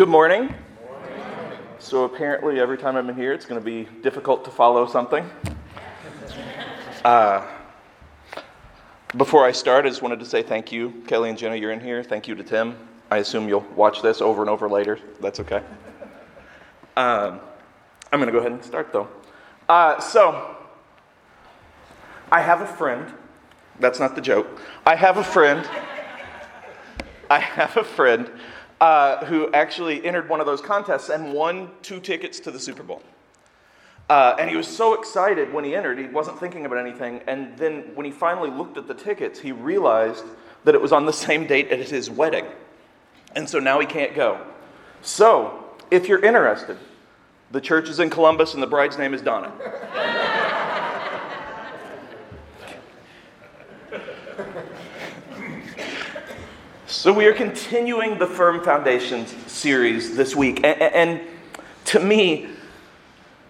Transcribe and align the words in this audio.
Good 0.00 0.08
morning. 0.08 0.54
So, 1.78 2.04
apparently, 2.04 2.58
every 2.58 2.78
time 2.78 2.96
I'm 2.96 3.10
in 3.10 3.14
here, 3.14 3.34
it's 3.34 3.44
going 3.44 3.60
to 3.60 3.64
be 3.64 3.86
difficult 4.00 4.46
to 4.46 4.50
follow 4.50 4.86
something. 4.86 5.28
Uh, 7.04 7.46
before 9.18 9.44
I 9.44 9.52
start, 9.52 9.84
I 9.84 9.90
just 9.90 10.00
wanted 10.00 10.18
to 10.20 10.24
say 10.24 10.42
thank 10.42 10.72
you, 10.72 11.02
Kelly 11.06 11.28
and 11.28 11.36
Jenna, 11.36 11.56
you're 11.56 11.70
in 11.70 11.80
here. 11.80 12.02
Thank 12.02 12.26
you 12.28 12.34
to 12.34 12.42
Tim. 12.42 12.78
I 13.10 13.18
assume 13.18 13.46
you'll 13.46 13.66
watch 13.76 14.00
this 14.00 14.22
over 14.22 14.40
and 14.40 14.48
over 14.48 14.70
later. 14.70 14.98
That's 15.20 15.38
okay. 15.40 15.62
Um, 16.96 17.38
I'm 18.10 18.20
going 18.20 18.24
to 18.24 18.32
go 18.32 18.38
ahead 18.38 18.52
and 18.52 18.64
start, 18.64 18.94
though. 18.94 19.06
Uh, 19.68 20.00
so, 20.00 20.56
I 22.32 22.40
have 22.40 22.62
a 22.62 22.66
friend. 22.66 23.12
That's 23.78 24.00
not 24.00 24.14
the 24.14 24.22
joke. 24.22 24.62
I 24.86 24.94
have 24.94 25.18
a 25.18 25.24
friend. 25.24 25.68
I 27.28 27.38
have 27.38 27.76
a 27.76 27.84
friend 27.84 28.30
uh, 28.80 29.24
who 29.26 29.52
actually 29.52 30.04
entered 30.04 30.28
one 30.28 30.40
of 30.40 30.46
those 30.46 30.60
contests 30.60 31.10
and 31.10 31.32
won 31.32 31.70
two 31.82 32.00
tickets 32.00 32.40
to 32.40 32.50
the 32.50 32.58
Super 32.58 32.82
Bowl. 32.82 33.02
Uh, 34.08 34.34
and 34.40 34.50
he 34.50 34.56
was 34.56 34.66
so 34.66 34.94
excited 34.94 35.52
when 35.52 35.64
he 35.64 35.76
entered, 35.76 35.98
he 35.98 36.06
wasn't 36.06 36.38
thinking 36.40 36.66
about 36.66 36.78
anything. 36.78 37.20
And 37.28 37.56
then 37.56 37.94
when 37.94 38.04
he 38.04 38.10
finally 38.10 38.50
looked 38.50 38.76
at 38.76 38.88
the 38.88 38.94
tickets, 38.94 39.38
he 39.38 39.52
realized 39.52 40.24
that 40.64 40.74
it 40.74 40.80
was 40.80 40.92
on 40.92 41.06
the 41.06 41.12
same 41.12 41.46
date 41.46 41.68
as 41.68 41.90
his 41.90 42.10
wedding. 42.10 42.46
And 43.36 43.48
so 43.48 43.60
now 43.60 43.78
he 43.78 43.86
can't 43.86 44.14
go. 44.14 44.44
So, 45.02 45.64
if 45.90 46.08
you're 46.08 46.24
interested, 46.24 46.76
the 47.52 47.60
church 47.60 47.88
is 47.88 48.00
in 48.00 48.10
Columbus 48.10 48.54
and 48.54 48.62
the 48.62 48.66
bride's 48.66 48.98
name 48.98 49.14
is 49.14 49.22
Donna. 49.22 49.52
So, 57.00 57.14
we 57.14 57.24
are 57.24 57.32
continuing 57.32 58.18
the 58.18 58.26
Firm 58.26 58.62
Foundations 58.62 59.34
series 59.50 60.14
this 60.16 60.36
week. 60.36 60.58
And, 60.62 60.82
and, 60.82 61.20
to 61.86 61.98
me, 61.98 62.48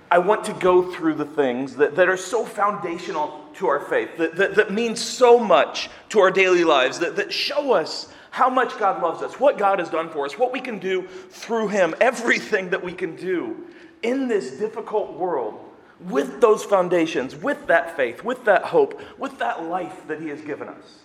I 0.09 0.19
want 0.19 0.45
to 0.45 0.53
go 0.53 0.93
through 0.93 1.15
the 1.15 1.25
things 1.25 1.75
that, 1.75 1.97
that 1.97 2.09
are 2.09 2.17
so 2.17 2.45
foundational 2.45 3.45
to 3.55 3.67
our 3.67 3.81
faith, 3.81 4.17
that, 4.19 4.37
that, 4.37 4.55
that 4.55 4.71
mean 4.71 4.95
so 4.95 5.37
much 5.37 5.91
to 6.11 6.21
our 6.21 6.31
daily 6.31 6.63
lives, 6.63 7.01
that, 7.01 7.17
that 7.17 7.33
show 7.33 7.73
us 7.73 8.13
how 8.31 8.49
much 8.49 8.79
God 8.79 9.03
loves 9.03 9.21
us, 9.21 9.41
what 9.41 9.59
God 9.59 9.81
has 9.81 9.91
done 9.91 10.11
for 10.11 10.25
us, 10.27 10.39
what 10.39 10.53
we 10.53 10.61
can 10.61 10.79
do 10.79 11.09
through 11.09 11.67
Him, 11.67 11.93
everything 12.01 12.71
that 12.71 12.85
we 12.85 12.93
can 12.93 13.17
do 13.17 13.67
in 14.05 14.29
this 14.29 14.61
difficult 14.61 15.15
world 15.15 15.59
with 15.99 16.41
those 16.41 16.63
foundations, 16.63 17.35
with 17.35 17.67
that 17.67 17.97
faith, 17.97 18.23
with 18.23 18.45
that 18.45 18.63
hope, 18.63 19.03
with 19.19 19.41
that 19.41 19.65
life 19.65 20.07
that 20.07 20.21
He 20.21 20.29
has 20.29 20.41
given 20.41 20.69
us. 20.69 21.01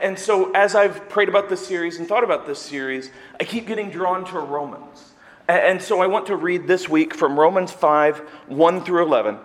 And 0.00 0.18
so, 0.18 0.50
as 0.52 0.74
I've 0.74 1.08
prayed 1.08 1.28
about 1.28 1.48
this 1.48 1.66
series 1.66 1.98
and 1.98 2.08
thought 2.08 2.24
about 2.24 2.46
this 2.46 2.58
series, 2.58 3.10
I 3.38 3.44
keep 3.44 3.66
getting 3.66 3.90
drawn 3.90 4.24
to 4.26 4.38
Romans. 4.38 5.12
And 5.48 5.82
so, 5.82 6.00
I 6.00 6.06
want 6.06 6.26
to 6.26 6.36
read 6.36 6.66
this 6.66 6.88
week 6.88 7.14
from 7.14 7.38
Romans 7.38 7.72
5 7.72 8.18
1 8.46 8.84
through 8.84 9.04
11. 9.04 9.38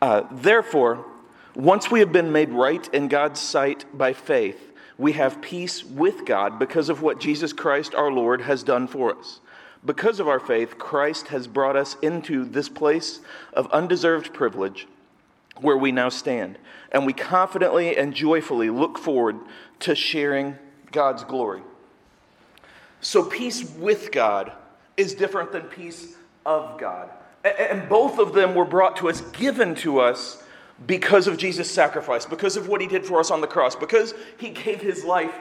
Uh, 0.00 0.22
Therefore, 0.30 1.04
once 1.54 1.90
we 1.90 2.00
have 2.00 2.12
been 2.12 2.32
made 2.32 2.50
right 2.50 2.88
in 2.94 3.08
God's 3.08 3.40
sight 3.40 3.84
by 3.92 4.12
faith, 4.12 4.72
we 4.96 5.12
have 5.12 5.42
peace 5.42 5.84
with 5.84 6.24
God 6.24 6.58
because 6.58 6.88
of 6.88 7.02
what 7.02 7.20
Jesus 7.20 7.52
Christ 7.52 7.94
our 7.94 8.10
Lord 8.10 8.42
has 8.42 8.62
done 8.62 8.86
for 8.86 9.16
us. 9.18 9.40
Because 9.84 10.20
of 10.20 10.28
our 10.28 10.40
faith, 10.40 10.78
Christ 10.78 11.28
has 11.28 11.46
brought 11.48 11.76
us 11.76 11.96
into 12.02 12.44
this 12.44 12.68
place 12.68 13.20
of 13.52 13.66
undeserved 13.72 14.32
privilege 14.32 14.86
where 15.60 15.76
we 15.76 15.92
now 15.92 16.08
stand. 16.08 16.58
And 16.90 17.06
we 17.06 17.12
confidently 17.12 17.96
and 17.96 18.14
joyfully 18.14 18.70
look 18.70 18.98
forward 18.98 19.38
to 19.80 19.94
sharing 19.94 20.56
God's 20.90 21.24
glory. 21.24 21.62
So, 23.00 23.24
peace 23.24 23.68
with 23.76 24.12
God 24.12 24.52
is 24.96 25.14
different 25.14 25.52
than 25.52 25.62
peace 25.62 26.16
of 26.46 26.78
God. 26.78 27.10
And 27.44 27.88
both 27.88 28.18
of 28.18 28.32
them 28.34 28.54
were 28.54 28.64
brought 28.64 28.96
to 28.98 29.08
us, 29.08 29.20
given 29.32 29.74
to 29.76 29.98
us 29.98 30.42
because 30.86 31.26
of 31.26 31.36
Jesus' 31.36 31.70
sacrifice, 31.70 32.24
because 32.24 32.56
of 32.56 32.68
what 32.68 32.80
he 32.80 32.86
did 32.86 33.04
for 33.04 33.18
us 33.18 33.30
on 33.30 33.40
the 33.40 33.46
cross, 33.46 33.74
because 33.74 34.14
he 34.38 34.50
gave 34.50 34.80
his 34.80 35.04
life 35.04 35.34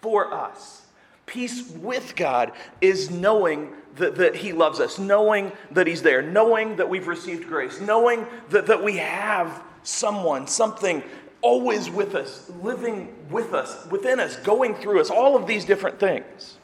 for 0.00 0.32
us. 0.32 0.81
Peace 1.26 1.70
with 1.70 2.16
God 2.16 2.52
is 2.80 3.10
knowing 3.10 3.72
that, 3.96 4.16
that 4.16 4.36
He 4.36 4.52
loves 4.52 4.80
us, 4.80 4.98
knowing 4.98 5.52
that 5.70 5.86
He's 5.86 6.02
there, 6.02 6.22
knowing 6.22 6.76
that 6.76 6.88
we've 6.88 7.06
received 7.06 7.48
grace, 7.48 7.80
knowing 7.80 8.26
that, 8.50 8.66
that 8.66 8.82
we 8.82 8.96
have 8.98 9.62
someone, 9.82 10.46
something 10.46 11.02
always 11.40 11.90
with 11.90 12.14
us, 12.14 12.50
living 12.62 13.14
with 13.30 13.52
us, 13.52 13.86
within 13.86 14.20
us, 14.20 14.36
going 14.36 14.74
through 14.74 15.00
us, 15.00 15.10
all 15.10 15.36
of 15.36 15.46
these 15.46 15.64
different 15.64 15.98
things. 15.98 16.58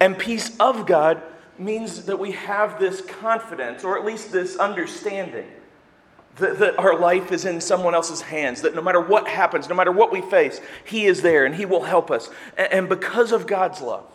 And 0.00 0.18
peace 0.18 0.56
of 0.58 0.86
God 0.86 1.22
means 1.58 2.06
that 2.06 2.18
we 2.18 2.32
have 2.32 2.80
this 2.80 3.00
confidence, 3.00 3.84
or 3.84 3.98
at 3.98 4.04
least 4.04 4.32
this 4.32 4.56
understanding, 4.56 5.46
that, 6.40 6.58
that, 6.58 6.78
our 6.78 6.98
life 6.98 7.32
is 7.32 7.44
in 7.44 7.60
someone 7.60 7.94
else's 7.94 8.20
hands, 8.20 8.62
that 8.62 8.74
no 8.74 8.82
matter 8.82 9.00
what 9.00 9.28
happens, 9.28 9.68
no 9.68 9.74
matter 9.74 9.92
what 9.92 10.12
we 10.12 10.20
face, 10.20 10.60
He 10.84 11.06
is 11.06 11.22
there 11.22 11.46
and 11.46 11.54
He 11.54 11.64
will 11.64 11.82
help 11.82 12.10
us. 12.10 12.30
And, 12.56 12.72
and 12.72 12.88
because 12.88 13.32
of 13.32 13.46
God's 13.46 13.80
love, 13.80 14.06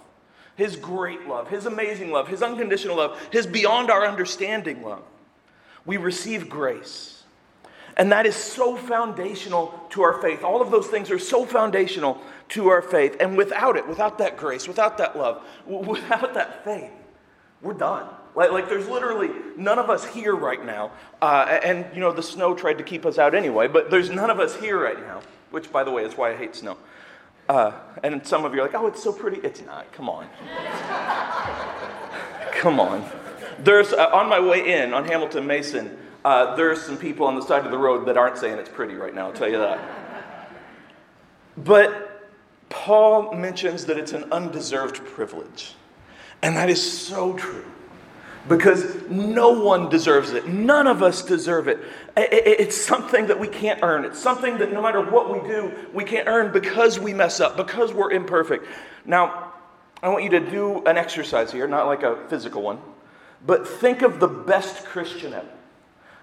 His 0.55 0.75
great 0.75 1.27
love, 1.27 1.49
His 1.49 1.65
amazing 1.65 2.11
love, 2.11 2.27
His 2.27 2.43
unconditional 2.43 2.97
love, 2.97 3.19
His 3.31 3.47
beyond 3.47 3.89
our 3.89 4.05
understanding 4.05 4.83
love, 4.83 5.03
we 5.85 5.97
receive 5.97 6.49
grace. 6.49 7.23
And 7.97 8.11
that 8.11 8.25
is 8.25 8.35
so 8.35 8.75
foundational 8.75 9.79
to 9.91 10.01
our 10.01 10.21
faith. 10.21 10.43
All 10.43 10.61
of 10.61 10.69
those 10.69 10.87
things 10.87 11.09
are 11.11 11.19
so 11.19 11.45
foundational 11.45 12.19
to 12.49 12.67
our 12.67 12.81
faith. 12.81 13.15
And 13.19 13.37
without 13.37 13.77
it, 13.77 13.87
without 13.87 14.17
that 14.17 14.35
grace, 14.35 14.67
without 14.67 14.97
that 14.97 15.17
love, 15.17 15.41
without 15.65 16.33
that 16.33 16.63
faith, 16.65 16.91
we're 17.61 17.73
done. 17.73 18.07
Like, 18.35 18.51
like 18.51 18.69
there's 18.69 18.87
literally 18.87 19.29
none 19.57 19.79
of 19.79 19.89
us 19.89 20.05
here 20.05 20.35
right 20.35 20.63
now. 20.63 20.91
Uh, 21.21 21.59
and, 21.63 21.85
you 21.93 21.99
know, 21.99 22.11
the 22.11 22.23
snow 22.23 22.53
tried 22.53 22.77
to 22.77 22.83
keep 22.83 23.05
us 23.05 23.17
out 23.17 23.33
anyway, 23.33 23.67
but 23.67 23.89
there's 23.89 24.09
none 24.09 24.29
of 24.29 24.39
us 24.39 24.55
here 24.55 24.81
right 24.81 24.99
now, 24.99 25.21
which, 25.51 25.71
by 25.71 25.83
the 25.83 25.91
way, 25.91 26.03
is 26.03 26.17
why 26.17 26.31
I 26.31 26.35
hate 26.35 26.55
snow. 26.55 26.77
Uh, 27.47 27.71
and 28.03 28.25
some 28.25 28.43
of 28.43 28.53
you 28.53 28.61
are 28.61 28.65
like, 28.65 28.75
oh, 28.75 28.87
it's 28.87 29.03
so 29.03 29.13
pretty. 29.13 29.37
It's 29.37 29.61
not. 29.61 29.91
Come 29.91 30.09
on. 30.09 30.27
Come 32.53 32.79
on. 32.79 33.07
There's, 33.59 33.93
uh, 33.93 34.09
on 34.11 34.27
my 34.27 34.39
way 34.39 34.81
in 34.81 34.93
on 34.93 35.05
Hamilton 35.05 35.45
Mason, 35.45 35.97
uh, 36.25 36.55
there 36.55 36.71
are 36.71 36.75
some 36.75 36.97
people 36.97 37.27
on 37.27 37.35
the 37.35 37.41
side 37.41 37.65
of 37.65 37.71
the 37.71 37.77
road 37.77 38.07
that 38.07 38.17
aren't 38.17 38.37
saying 38.37 38.57
it's 38.57 38.69
pretty 38.69 38.95
right 38.95 39.13
now, 39.13 39.27
I'll 39.27 39.33
tell 39.33 39.49
you 39.49 39.59
that. 39.59 39.79
But 41.55 42.33
Paul 42.69 43.33
mentions 43.33 43.85
that 43.85 43.97
it's 43.97 44.11
an 44.11 44.31
undeserved 44.31 45.05
privilege. 45.05 45.75
And 46.41 46.57
that 46.57 46.69
is 46.69 46.81
so 46.81 47.33
true. 47.33 47.65
Because 48.47 48.95
no 49.09 49.49
one 49.49 49.89
deserves 49.89 50.33
it. 50.33 50.47
None 50.47 50.85
of 50.85 51.01
us 51.01 51.23
deserve 51.23 51.67
it. 51.67 51.79
It's 52.15 52.79
something 52.79 53.25
that 53.27 53.39
we 53.39 53.47
can't 53.47 53.79
earn. 53.81 54.05
It's 54.05 54.19
something 54.19 54.59
that 54.59 54.71
no 54.71 54.81
matter 54.81 55.01
what 55.01 55.33
we 55.33 55.47
do, 55.47 55.71
we 55.93 56.03
can't 56.03 56.27
earn 56.27 56.51
because 56.51 56.99
we 56.99 57.13
mess 57.13 57.39
up, 57.39 57.57
because 57.57 57.91
we're 57.91 58.11
imperfect. 58.11 58.67
Now, 59.03 59.53
I 60.03 60.09
want 60.09 60.23
you 60.23 60.29
to 60.31 60.39
do 60.39 60.83
an 60.85 60.97
exercise 60.97 61.51
here, 61.51 61.67
not 61.67 61.87
like 61.87 62.03
a 62.03 62.27
physical 62.29 62.61
one, 62.61 62.79
but 63.45 63.67
think 63.67 64.03
of 64.03 64.19
the 64.19 64.27
best 64.27 64.85
Christian 64.85 65.33
ever. 65.33 65.49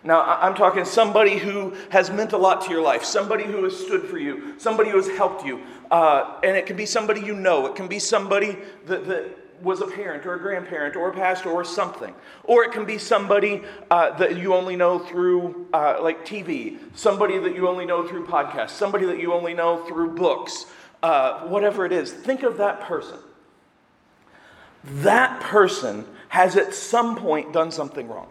Now, 0.04 0.22
I'm 0.22 0.54
talking 0.54 0.84
somebody 0.84 1.38
who 1.38 1.76
has 1.90 2.10
meant 2.10 2.32
a 2.32 2.36
lot 2.36 2.62
to 2.62 2.70
your 2.70 2.82
life, 2.82 3.04
somebody 3.04 3.44
who 3.44 3.62
has 3.64 3.76
stood 3.76 4.02
for 4.02 4.18
you, 4.18 4.54
somebody 4.58 4.90
who 4.90 4.96
has 4.96 5.08
helped 5.08 5.44
you. 5.44 5.60
Uh, 5.90 6.40
and 6.42 6.56
it 6.56 6.66
can 6.66 6.76
be 6.76 6.86
somebody 6.86 7.20
you 7.20 7.34
know, 7.34 7.66
it 7.66 7.76
can 7.76 7.86
be 7.86 8.00
somebody 8.00 8.56
that, 8.86 9.06
that 9.06 9.36
was 9.62 9.80
a 9.80 9.86
parent 9.86 10.26
or 10.26 10.34
a 10.34 10.40
grandparent 10.40 10.96
or 10.96 11.10
a 11.10 11.14
pastor 11.14 11.50
or 11.50 11.64
something. 11.64 12.14
Or 12.44 12.64
it 12.64 12.72
can 12.72 12.84
be 12.84 12.98
somebody 12.98 13.62
uh, 13.90 14.16
that 14.18 14.36
you 14.36 14.54
only 14.54 14.76
know 14.76 14.98
through 14.98 15.68
uh, 15.72 15.98
like 16.02 16.26
TV, 16.26 16.78
somebody 16.94 17.38
that 17.38 17.54
you 17.54 17.68
only 17.68 17.86
know 17.86 18.06
through 18.06 18.26
podcasts, 18.26 18.70
somebody 18.70 19.06
that 19.06 19.18
you 19.18 19.32
only 19.32 19.54
know 19.54 19.84
through 19.84 20.14
books, 20.14 20.66
uh, 21.02 21.40
whatever 21.46 21.86
it 21.86 21.92
is. 21.92 22.12
Think 22.12 22.42
of 22.42 22.56
that 22.58 22.80
person. 22.80 23.18
That 24.84 25.40
person 25.40 26.06
has 26.28 26.56
at 26.56 26.74
some 26.74 27.16
point 27.16 27.52
done 27.52 27.70
something 27.70 28.08
wrong 28.08 28.28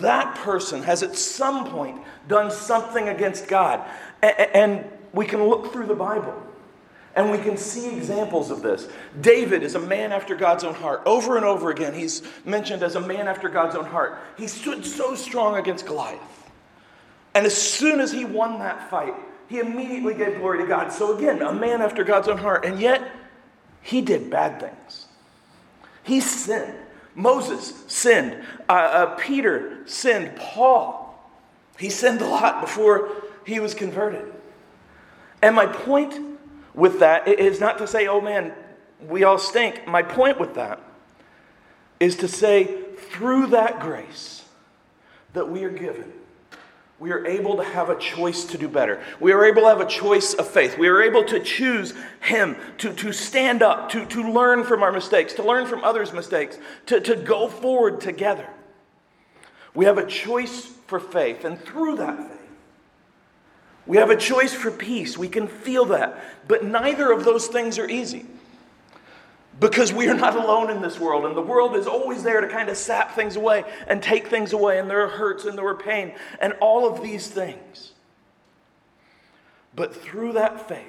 that 0.00 0.36
person 0.36 0.82
has 0.82 1.02
at 1.02 1.16
some 1.16 1.68
point 1.68 2.00
done 2.28 2.50
something 2.50 3.08
against 3.08 3.48
God. 3.48 3.84
And 4.22 4.84
we 5.12 5.26
can 5.26 5.42
look 5.44 5.72
through 5.72 5.86
the 5.86 5.94
Bible 5.94 6.40
and 7.14 7.30
we 7.30 7.38
can 7.38 7.56
see 7.56 7.94
examples 7.94 8.50
of 8.50 8.62
this. 8.62 8.88
David 9.20 9.62
is 9.62 9.74
a 9.74 9.80
man 9.80 10.12
after 10.12 10.34
God's 10.34 10.64
own 10.64 10.74
heart. 10.74 11.02
Over 11.04 11.36
and 11.36 11.44
over 11.44 11.70
again, 11.70 11.92
he's 11.92 12.22
mentioned 12.44 12.82
as 12.82 12.94
a 12.94 13.00
man 13.00 13.28
after 13.28 13.48
God's 13.48 13.76
own 13.76 13.84
heart. 13.84 14.18
He 14.38 14.46
stood 14.46 14.84
so 14.84 15.14
strong 15.14 15.56
against 15.56 15.84
Goliath. 15.86 16.20
And 17.34 17.44
as 17.44 17.56
soon 17.56 18.00
as 18.00 18.12
he 18.12 18.24
won 18.24 18.58
that 18.60 18.88
fight, 18.88 19.14
he 19.48 19.58
immediately 19.58 20.14
gave 20.14 20.38
glory 20.38 20.58
to 20.58 20.66
God. 20.66 20.92
So, 20.92 21.16
again, 21.16 21.42
a 21.42 21.52
man 21.52 21.82
after 21.82 22.04
God's 22.04 22.28
own 22.28 22.38
heart. 22.38 22.64
And 22.64 22.80
yet, 22.80 23.10
he 23.82 24.00
did 24.00 24.30
bad 24.30 24.60
things. 24.60 25.06
He 26.02 26.20
sinned. 26.20 26.78
Moses 27.14 27.84
sinned. 27.88 28.42
Uh, 28.68 28.72
uh, 28.72 29.06
Peter 29.16 29.86
sinned. 29.86 30.34
Paul, 30.36 31.22
he 31.78 31.90
sinned 31.90 32.22
a 32.22 32.26
lot 32.26 32.62
before 32.62 33.10
he 33.44 33.60
was 33.60 33.74
converted. 33.74 34.32
And 35.42 35.54
my 35.54 35.66
point 35.66 36.31
with 36.74 37.00
that 37.00 37.28
is 37.28 37.60
not 37.60 37.78
to 37.78 37.86
say, 37.86 38.06
oh 38.06 38.20
man, 38.20 38.52
we 39.08 39.24
all 39.24 39.38
stink. 39.38 39.86
My 39.86 40.02
point 40.02 40.38
with 40.38 40.54
that 40.54 40.80
is 42.00 42.16
to 42.16 42.28
say, 42.28 42.82
through 42.96 43.48
that 43.48 43.80
grace 43.80 44.44
that 45.34 45.48
we 45.48 45.64
are 45.64 45.70
given, 45.70 46.12
we 46.98 47.10
are 47.10 47.26
able 47.26 47.56
to 47.56 47.64
have 47.64 47.90
a 47.90 47.98
choice 47.98 48.44
to 48.44 48.58
do 48.58 48.68
better. 48.68 49.02
We 49.18 49.32
are 49.32 49.44
able 49.44 49.62
to 49.62 49.68
have 49.68 49.80
a 49.80 49.86
choice 49.86 50.34
of 50.34 50.46
faith. 50.46 50.78
We 50.78 50.86
are 50.88 51.02
able 51.02 51.24
to 51.24 51.40
choose 51.40 51.94
Him, 52.20 52.56
to, 52.78 52.92
to 52.94 53.12
stand 53.12 53.60
up, 53.60 53.88
to, 53.90 54.06
to 54.06 54.32
learn 54.32 54.62
from 54.62 54.84
our 54.84 54.92
mistakes, 54.92 55.32
to 55.34 55.42
learn 55.42 55.66
from 55.66 55.82
others' 55.82 56.12
mistakes, 56.12 56.58
to, 56.86 57.00
to 57.00 57.16
go 57.16 57.48
forward 57.48 58.00
together. 58.00 58.48
We 59.74 59.86
have 59.86 59.98
a 59.98 60.06
choice 60.06 60.66
for 60.86 61.00
faith, 61.00 61.44
and 61.44 61.60
through 61.60 61.96
that 61.96 62.18
faith, 62.18 62.41
we 63.86 63.96
have 63.96 64.10
a 64.10 64.16
choice 64.16 64.54
for 64.54 64.70
peace. 64.70 65.18
We 65.18 65.28
can 65.28 65.48
feel 65.48 65.86
that. 65.86 66.22
But 66.46 66.64
neither 66.64 67.10
of 67.10 67.24
those 67.24 67.48
things 67.48 67.78
are 67.78 67.88
easy 67.88 68.26
because 69.60 69.92
we 69.92 70.08
are 70.08 70.14
not 70.14 70.34
alone 70.34 70.70
in 70.70 70.80
this 70.80 70.98
world, 70.98 71.24
and 71.24 71.36
the 71.36 71.42
world 71.42 71.76
is 71.76 71.86
always 71.86 72.22
there 72.22 72.40
to 72.40 72.48
kind 72.48 72.68
of 72.68 72.76
sap 72.76 73.14
things 73.14 73.36
away 73.36 73.64
and 73.86 74.02
take 74.02 74.28
things 74.28 74.52
away, 74.52 74.78
and 74.78 74.88
there 74.88 75.02
are 75.02 75.08
hurts 75.08 75.44
and 75.44 75.56
there 75.56 75.66
are 75.66 75.76
pain 75.76 76.14
and 76.40 76.54
all 76.60 76.90
of 76.90 77.02
these 77.02 77.28
things. 77.28 77.92
But 79.74 79.94
through 79.94 80.34
that 80.34 80.68
faith, 80.68 80.86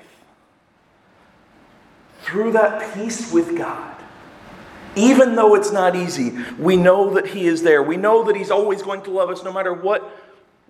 through 2.21 2.53
that 2.53 2.93
peace 2.93 3.31
with 3.31 3.57
God, 3.57 3.95
even 4.95 5.35
though 5.35 5.55
it's 5.55 5.71
not 5.71 5.95
easy, 5.95 6.37
we 6.59 6.77
know 6.77 7.13
that 7.15 7.27
He 7.27 7.47
is 7.47 7.63
there. 7.63 7.81
We 7.81 7.97
know 7.97 8.23
that 8.25 8.35
He's 8.35 8.51
always 8.51 8.81
going 8.81 9.01
to 9.03 9.11
love 9.11 9.29
us 9.29 9.43
no 9.43 9.51
matter 9.51 9.73
what 9.73 10.12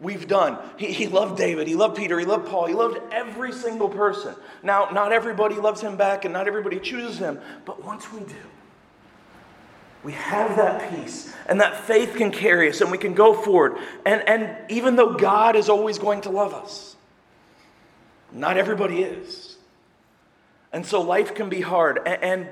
we've 0.03 0.27
done. 0.27 0.57
He, 0.77 0.87
he 0.87 1.07
loved 1.07 1.37
David, 1.37 1.67
he 1.67 1.75
loved 1.75 1.95
Peter, 1.95 2.19
he 2.19 2.25
loved 2.25 2.47
Paul, 2.47 2.67
he 2.67 2.73
loved 2.73 2.99
every 3.11 3.51
single 3.51 3.89
person. 3.89 4.35
Now, 4.61 4.89
not 4.91 5.11
everybody 5.11 5.55
loves 5.55 5.81
him 5.81 5.97
back 5.97 6.25
and 6.25 6.33
not 6.33 6.47
everybody 6.47 6.79
chooses 6.79 7.17
him, 7.17 7.39
but 7.65 7.83
once 7.83 8.11
we 8.11 8.19
do, 8.19 8.35
we 10.03 10.11
have 10.11 10.57
that 10.57 10.93
peace 10.93 11.33
and 11.47 11.61
that 11.61 11.77
faith 11.85 12.15
can 12.15 12.31
carry 12.31 12.69
us 12.69 12.81
and 12.81 12.91
we 12.91 12.97
can 12.97 13.13
go 13.13 13.33
forward. 13.33 13.77
And, 14.05 14.21
and 14.27 14.69
even 14.69 14.97
though 14.97 15.13
God 15.13 15.55
is 15.55 15.69
always 15.69 15.97
going 15.97 16.21
to 16.21 16.29
love 16.29 16.53
us, 16.53 16.95
not 18.31 18.57
everybody 18.57 19.01
is. 19.03 19.57
And 20.73 20.85
so 20.85 21.01
life 21.01 21.35
can 21.35 21.49
be 21.49 21.61
hard 21.61 21.99
and, 22.05 22.23
and 22.23 22.47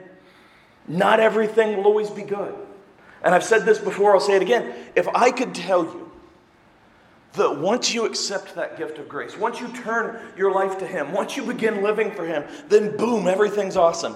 not 0.87 1.19
everything 1.19 1.75
will 1.77 1.85
always 1.85 2.09
be 2.09 2.23
good. 2.23 2.55
And 3.23 3.35
I've 3.35 3.43
said 3.43 3.65
this 3.65 3.79
before, 3.79 4.13
I'll 4.13 4.19
say 4.19 4.35
it 4.35 4.41
again. 4.41 4.73
If 4.95 5.07
I 5.09 5.31
could 5.31 5.53
tell 5.53 5.83
you 5.83 6.10
that 7.33 7.57
once 7.57 7.93
you 7.93 8.05
accept 8.05 8.55
that 8.55 8.77
gift 8.77 8.97
of 8.97 9.07
grace, 9.07 9.37
once 9.37 9.59
you 9.59 9.69
turn 9.69 10.19
your 10.35 10.51
life 10.51 10.77
to 10.79 10.87
Him, 10.87 11.11
once 11.13 11.37
you 11.37 11.43
begin 11.43 11.81
living 11.81 12.11
for 12.11 12.25
Him, 12.25 12.43
then 12.67 12.97
boom, 12.97 13.27
everything's 13.27 13.77
awesome. 13.77 14.15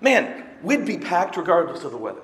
Man, 0.00 0.44
we'd 0.62 0.84
be 0.84 0.98
packed 0.98 1.36
regardless 1.36 1.84
of 1.84 1.92
the 1.92 1.96
weather. 1.96 2.22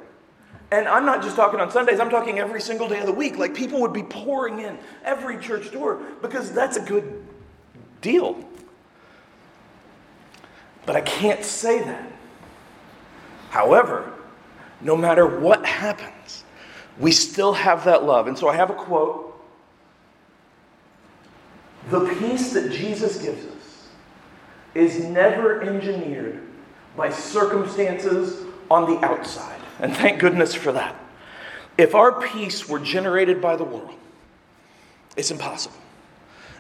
And 0.70 0.88
I'm 0.88 1.06
not 1.06 1.22
just 1.22 1.36
talking 1.36 1.60
on 1.60 1.70
Sundays, 1.70 2.00
I'm 2.00 2.10
talking 2.10 2.38
every 2.38 2.60
single 2.60 2.88
day 2.88 2.98
of 2.98 3.06
the 3.06 3.12
week. 3.12 3.38
Like 3.38 3.54
people 3.54 3.80
would 3.80 3.92
be 3.92 4.02
pouring 4.02 4.60
in 4.60 4.78
every 5.04 5.38
church 5.38 5.72
door 5.72 6.02
because 6.20 6.52
that's 6.52 6.76
a 6.76 6.82
good 6.82 7.24
deal. 8.00 8.44
But 10.84 10.96
I 10.96 11.00
can't 11.00 11.44
say 11.44 11.82
that. 11.82 12.12
However, 13.50 14.12
no 14.80 14.96
matter 14.96 15.26
what 15.26 15.64
happens, 15.64 16.44
we 16.98 17.12
still 17.12 17.52
have 17.52 17.84
that 17.84 18.04
love. 18.04 18.26
And 18.26 18.36
so 18.36 18.48
I 18.48 18.56
have 18.56 18.70
a 18.70 18.74
quote 18.74 19.25
the 21.90 22.14
peace 22.18 22.52
that 22.52 22.72
Jesus 22.72 23.20
gives 23.22 23.44
us 23.46 23.88
is 24.74 25.04
never 25.04 25.62
engineered 25.62 26.40
by 26.96 27.10
circumstances 27.10 28.44
on 28.70 28.90
the 28.90 29.04
outside. 29.04 29.60
And 29.80 29.94
thank 29.94 30.18
goodness 30.18 30.54
for 30.54 30.72
that. 30.72 30.96
If 31.78 31.94
our 31.94 32.20
peace 32.20 32.68
were 32.68 32.78
generated 32.78 33.40
by 33.40 33.56
the 33.56 33.64
world, 33.64 33.94
it's 35.16 35.30
impossible. 35.30 35.76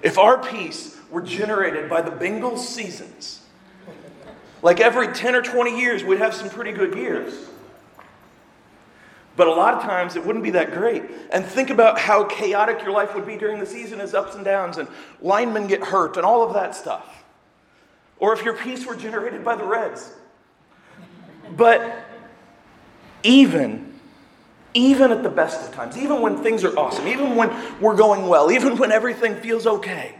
If 0.02 0.18
our 0.18 0.42
peace 0.42 0.98
were 1.10 1.22
generated 1.22 1.88
by 1.88 2.02
the 2.02 2.10
Bengals 2.10 2.58
seasons, 2.58 3.40
like 4.62 4.80
every 4.80 5.08
10 5.08 5.34
or 5.34 5.42
20 5.42 5.78
years, 5.78 6.04
we'd 6.04 6.18
have 6.18 6.34
some 6.34 6.50
pretty 6.50 6.72
good 6.72 6.94
years. 6.94 7.48
But 9.36 9.46
a 9.48 9.52
lot 9.52 9.74
of 9.74 9.82
times 9.82 10.16
it 10.16 10.24
wouldn't 10.24 10.42
be 10.42 10.50
that 10.50 10.72
great. 10.72 11.04
And 11.30 11.44
think 11.44 11.70
about 11.70 11.98
how 11.98 12.24
chaotic 12.24 12.82
your 12.82 12.92
life 12.92 13.14
would 13.14 13.26
be 13.26 13.36
during 13.36 13.60
the 13.60 13.66
season 13.66 14.00
as 14.00 14.14
ups 14.14 14.34
and 14.34 14.44
downs 14.44 14.78
and 14.78 14.88
linemen 15.20 15.66
get 15.66 15.82
hurt 15.82 16.16
and 16.16 16.24
all 16.24 16.42
of 16.42 16.54
that 16.54 16.74
stuff. 16.74 17.24
Or 18.18 18.32
if 18.32 18.42
your 18.42 18.54
peace 18.54 18.86
were 18.86 18.96
generated 18.96 19.44
by 19.44 19.56
the 19.56 19.64
Reds. 19.64 20.12
But 21.54 22.04
even 23.22 23.92
even 24.76 25.10
at 25.10 25.22
the 25.22 25.30
best 25.30 25.66
of 25.66 25.74
times, 25.74 25.96
even 25.96 26.20
when 26.20 26.42
things 26.42 26.62
are 26.62 26.78
awesome, 26.78 27.08
even 27.08 27.34
when 27.34 27.50
we're 27.80 27.96
going 27.96 28.26
well, 28.28 28.52
even 28.52 28.76
when 28.76 28.92
everything 28.92 29.34
feels 29.36 29.66
okay, 29.66 30.14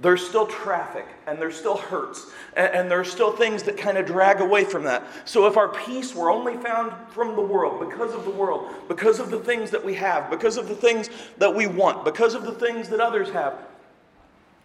there's 0.00 0.26
still 0.26 0.46
traffic 0.46 1.06
and 1.26 1.38
there's 1.38 1.56
still 1.56 1.76
hurts 1.76 2.30
and, 2.56 2.72
and 2.74 2.90
there's 2.90 3.10
still 3.10 3.32
things 3.32 3.62
that 3.64 3.76
kind 3.76 3.98
of 3.98 4.06
drag 4.06 4.40
away 4.40 4.64
from 4.64 4.84
that. 4.84 5.04
So 5.24 5.46
if 5.46 5.56
our 5.56 5.68
peace 5.68 6.14
were 6.14 6.30
only 6.30 6.56
found 6.56 6.92
from 7.12 7.36
the 7.36 7.42
world, 7.42 7.80
because 7.88 8.14
of 8.14 8.24
the 8.24 8.30
world, 8.30 8.74
because 8.88 9.20
of 9.20 9.30
the 9.30 9.40
things 9.40 9.70
that 9.70 9.84
we 9.84 9.94
have, 9.94 10.30
because 10.30 10.56
of 10.56 10.68
the 10.68 10.74
things 10.74 11.10
that 11.38 11.54
we 11.54 11.66
want, 11.66 12.04
because 12.04 12.34
of 12.34 12.44
the 12.44 12.52
things 12.52 12.88
that 12.88 13.00
others 13.00 13.30
have, 13.30 13.58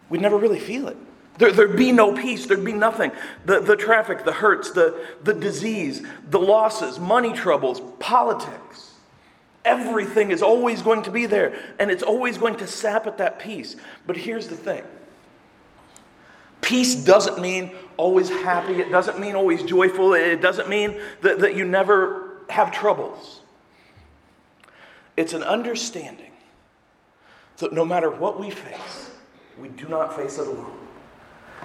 we'd 0.08 0.22
never 0.22 0.38
really 0.38 0.60
feel 0.60 0.88
it. 0.88 0.96
There, 1.38 1.52
would 1.52 1.76
be 1.76 1.92
no 1.92 2.14
peace. 2.14 2.46
There'd 2.46 2.64
be 2.64 2.72
nothing. 2.72 3.12
The, 3.44 3.60
the 3.60 3.76
traffic, 3.76 4.24
the 4.24 4.32
hurts, 4.32 4.70
the, 4.70 5.06
the 5.22 5.34
disease, 5.34 6.02
the 6.30 6.38
losses, 6.38 6.98
money 6.98 7.34
troubles, 7.34 7.82
politics. 7.98 8.94
Everything 9.62 10.30
is 10.30 10.42
always 10.42 10.80
going 10.80 11.02
to 11.02 11.10
be 11.10 11.26
there, 11.26 11.58
and 11.78 11.90
it's 11.90 12.02
always 12.02 12.38
going 12.38 12.56
to 12.56 12.66
sap 12.66 13.06
at 13.06 13.18
that 13.18 13.38
peace. 13.38 13.76
But 14.06 14.16
here's 14.16 14.48
the 14.48 14.56
thing 14.56 14.82
Peace 16.60 16.94
doesn't 16.94 17.40
mean 17.40 17.72
always 17.96 18.28
happy, 18.28 18.74
it 18.74 18.90
doesn't 18.90 19.18
mean 19.18 19.34
always 19.34 19.62
joyful, 19.62 20.14
it 20.14 20.40
doesn't 20.40 20.68
mean 20.68 21.00
that, 21.22 21.38
that 21.40 21.54
you 21.56 21.64
never 21.64 22.42
have 22.48 22.72
troubles. 22.72 23.40
It's 25.16 25.32
an 25.32 25.42
understanding 25.42 26.32
that 27.58 27.72
no 27.72 27.84
matter 27.84 28.10
what 28.10 28.38
we 28.38 28.50
face, 28.50 29.10
we 29.58 29.68
do 29.68 29.88
not 29.88 30.14
face 30.14 30.38
it 30.38 30.46
alone. 30.46 30.76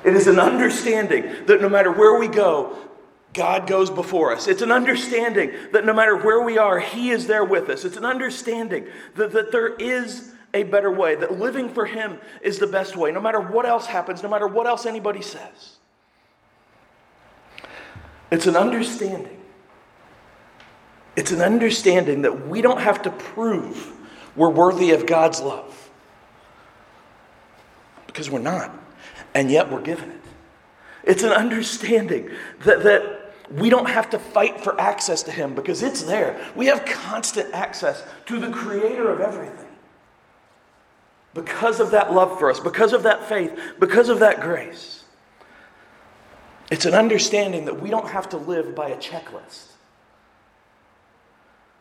It 0.04 0.16
is 0.16 0.28
an 0.28 0.40
understanding 0.40 1.46
that 1.46 1.62
no 1.62 1.70
matter 1.70 1.92
where 1.92 2.18
we 2.18 2.28
go, 2.28 2.78
God 3.34 3.68
goes 3.68 3.90
before 3.90 4.34
us. 4.34 4.48
It's 4.48 4.62
an 4.62 4.72
understanding 4.72 5.52
that 5.72 5.86
no 5.86 5.94
matter 5.94 6.16
where 6.18 6.42
we 6.42 6.58
are, 6.58 6.80
He 6.80 7.12
is 7.12 7.28
there 7.28 7.46
with 7.46 7.70
us. 7.70 7.86
It's 7.86 7.98
an 7.98 8.06
understanding 8.06 8.88
that, 9.16 9.32
that 9.32 9.52
there 9.52 9.76
is 9.76 10.34
a 10.54 10.64
better 10.64 10.92
way, 10.92 11.16
that 11.16 11.40
living 11.40 11.70
for 11.70 11.86
Him 11.86 12.20
is 12.42 12.60
the 12.60 12.68
best 12.68 12.96
way, 12.96 13.12
no 13.12 13.22
matter 13.22 13.40
what 13.40 13.66
else 13.66 13.86
happens, 13.86 14.22
no 14.24 14.30
matter 14.30 14.48
what 14.48 14.68
else 14.68 14.86
anybody 14.86 15.22
says. 15.22 15.78
It's 18.32 18.48
an 18.48 18.56
understanding. 18.56 19.38
It's 21.16 21.32
an 21.32 21.42
understanding 21.42 22.22
that 22.22 22.48
we 22.48 22.62
don't 22.62 22.80
have 22.80 23.02
to 23.04 23.12
prove 23.12 23.94
we're 24.36 24.50
worthy 24.50 24.92
of 24.92 25.06
God's 25.06 25.42
love. 25.42 25.90
Because 28.08 28.30
we're 28.30 28.40
not. 28.40 28.74
And 29.34 29.52
yet 29.52 29.72
we're 29.72 29.82
given 29.82 30.12
it. 30.12 30.22
It's 31.04 31.24
an 31.24 31.32
understanding 31.32 32.30
that, 32.64 32.84
that 32.84 33.34
we 33.52 33.70
don't 33.70 33.90
have 33.90 34.10
to 34.12 34.20
fight 34.20 34.62
for 34.62 34.80
access 34.80 35.24
to 35.24 35.32
Him 35.32 35.56
because 35.56 35.84
it's 35.84 36.04
there. 36.04 36.40
We 36.56 36.68
have 36.68 36.86
constant 36.86 37.54
access 37.54 38.04
to 38.28 38.40
the 38.40 38.50
Creator 38.50 39.10
of 39.10 39.20
everything. 39.20 39.71
Because 41.34 41.80
of 41.80 41.92
that 41.92 42.14
love 42.14 42.38
for 42.40 42.50
us, 42.50 42.60
because 42.60 42.94
of 42.94 43.04
that 43.04 43.28
faith, 43.28 43.58
because 43.80 44.10
of 44.10 44.20
that 44.20 44.42
grace. 44.42 45.04
It's 46.70 46.86
an 46.86 46.94
understanding 46.94 47.66
that 47.66 47.82
we 47.82 47.90
don't 47.90 48.10
have 48.10 48.30
to 48.30 48.38
live 48.38 48.76
by 48.76 48.90
a 48.90 48.98
checklist 48.98 49.68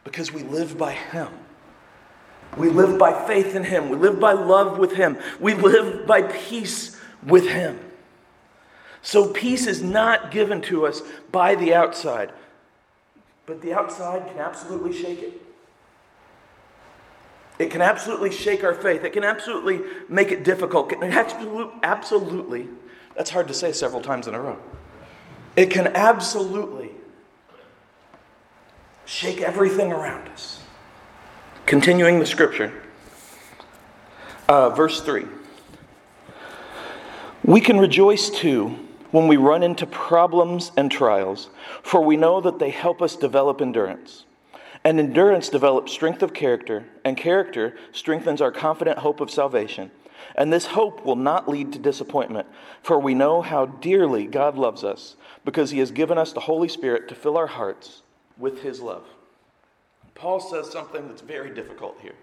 because 0.05 0.33
we 0.33 0.43
live 0.43 0.77
by 0.77 0.93
Him. 0.93 1.29
We 2.57 2.69
live 2.69 2.99
by 2.99 3.27
faith 3.27 3.55
in 3.55 3.65
Him. 3.65 3.89
We 3.89 3.97
live 3.97 4.19
by 4.19 4.33
love 4.33 4.79
with 4.79 4.93
Him. 4.93 5.17
We 5.39 5.55
live 5.55 6.07
by 6.07 6.23
peace 6.23 7.01
with 7.25 7.47
Him. 7.47 7.79
So, 9.03 9.29
peace 9.29 9.67
is 9.67 9.83
not 9.83 10.31
given 10.31 10.61
to 10.63 10.87
us 10.87 11.03
by 11.31 11.55
the 11.55 11.73
outside, 11.73 12.33
but 13.47 13.63
the 13.63 13.73
outside 13.73 14.27
can 14.29 14.39
absolutely 14.39 14.93
shake 14.93 15.23
it. 15.23 15.50
It 17.61 17.71
can 17.71 17.83
absolutely 17.83 18.33
shake 18.33 18.65
our 18.65 18.73
faith. 18.73 19.05
It 19.05 19.13
can 19.13 19.23
absolutely 19.23 19.83
make 20.09 20.33
it 20.33 20.45
difficult. 20.45 20.91
It 20.93 21.01
can 21.01 21.13
absolutely, 21.13 22.69
that's 23.15 23.29
hard 23.29 23.49
to 23.49 23.55
say 23.55 23.71
several 23.73 24.01
times 24.01 24.27
in 24.27 24.35
a 24.35 24.41
row. 24.41 24.59
It 25.57 25.71
can 25.71 25.89
absolutely 25.89 26.93
shake 29.05 29.43
everything 29.43 29.93
around 29.93 30.27
us. 30.31 30.63
Continuing 31.67 32.19
the 32.19 32.25
scripture, 32.25 32.73
uh, 34.49 34.71
verse 34.71 35.03
3. 35.03 35.27
We 37.45 37.61
can 37.61 37.79
rejoice 37.79 38.31
too 38.31 38.69
when 39.11 39.29
we 39.29 39.37
run 39.37 39.63
into 39.63 39.85
problems 39.85 40.73
and 40.79 40.91
trials, 40.91 41.51
for 41.83 42.01
we 42.01 42.17
know 42.17 42.41
that 42.41 42.59
they 42.59 42.71
help 42.71 43.03
us 43.03 43.17
develop 43.17 43.61
endurance. 43.61 44.25
And 44.85 44.99
endurance 44.99 45.49
develops 45.49 45.93
strength 45.93 46.23
of 46.23 46.33
character, 46.33 46.85
and 47.05 47.17
character 47.17 47.77
strengthens 47.93 48.41
our 48.41 48.51
confident 48.51 48.99
hope 48.99 49.21
of 49.21 49.31
salvation. 49.31 49.91
And 50.35 50.53
this 50.53 50.67
hope 50.67 51.05
will 51.05 51.17
not 51.17 51.49
lead 51.49 51.73
to 51.73 51.79
disappointment, 51.79 52.47
for 52.83 52.99
we 52.99 53.15
know 53.15 53.43
how 53.43 53.67
dearly 53.67 54.27
God 54.27 54.57
loves 54.57 54.85
us, 54.85 55.17
because 55.45 55.71
He 55.71 55.81
has 55.81 55.91
given 55.91 56.17
us 56.17 56.33
the 56.33 56.41
Holy 56.41 56.69
Spirit 56.69 57.09
to 57.09 57.15
fill 57.15 57.37
our 57.37 57.47
hearts 57.47 58.03
with 58.39 58.63
His 58.63 58.81
love. 58.81 59.05
Paul 60.15 60.41
says 60.41 60.71
something 60.71 61.09
that's 61.09 61.23
very 61.23 61.51
difficult 61.51 61.99
here 62.01 62.15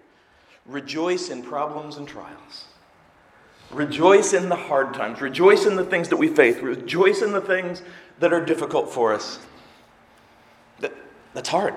rejoice 0.66 1.30
in 1.30 1.42
problems 1.42 1.98
and 1.98 2.08
trials. 2.08 2.66
Rejoice 3.72 4.34
in 4.34 4.50
the 4.50 4.56
hard 4.56 4.94
times. 4.94 5.22
Rejoice 5.22 5.66
in 5.66 5.76
the 5.76 5.84
things 5.84 6.10
that 6.10 6.18
we 6.18 6.28
face. 6.28 6.58
Rejoice 6.58 7.22
in 7.22 7.32
the 7.32 7.42
things 7.42 7.82
that 8.20 8.32
are 8.34 8.44
difficult 8.44 8.92
for 8.92 9.14
us. 9.14 9.40
That, 10.80 10.94
that's 11.34 11.50
hard. 11.50 11.74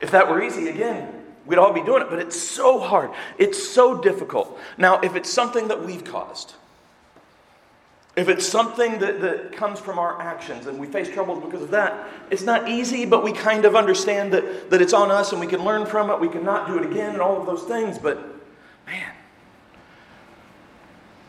If 0.00 0.10
that 0.10 0.28
were 0.28 0.42
easy, 0.42 0.68
again, 0.68 1.24
we'd 1.46 1.58
all 1.58 1.72
be 1.72 1.82
doing 1.82 2.02
it, 2.02 2.10
but 2.10 2.18
it's 2.18 2.38
so 2.38 2.78
hard. 2.80 3.10
It's 3.38 3.62
so 3.62 4.00
difficult. 4.00 4.58
Now, 4.76 5.00
if 5.00 5.16
it's 5.16 5.30
something 5.30 5.68
that 5.68 5.84
we've 5.84 6.04
caused, 6.04 6.54
if 8.16 8.28
it's 8.28 8.46
something 8.46 8.98
that, 9.00 9.20
that 9.20 9.52
comes 9.52 9.78
from 9.78 9.98
our 9.98 10.20
actions 10.20 10.66
and 10.66 10.78
we 10.78 10.86
face 10.86 11.08
troubles 11.08 11.44
because 11.44 11.62
of 11.62 11.70
that, 11.72 12.08
it's 12.30 12.42
not 12.42 12.68
easy, 12.68 13.04
but 13.04 13.22
we 13.22 13.32
kind 13.32 13.66
of 13.66 13.76
understand 13.76 14.32
that, 14.32 14.70
that 14.70 14.80
it's 14.80 14.94
on 14.94 15.10
us 15.10 15.32
and 15.32 15.40
we 15.40 15.46
can 15.46 15.62
learn 15.64 15.86
from 15.86 16.10
it. 16.10 16.18
We 16.18 16.28
can 16.28 16.42
not 16.42 16.66
do 16.66 16.78
it 16.78 16.90
again 16.90 17.12
and 17.12 17.20
all 17.20 17.38
of 17.38 17.46
those 17.46 17.64
things. 17.64 17.98
But 17.98 18.18
man, 18.86 19.12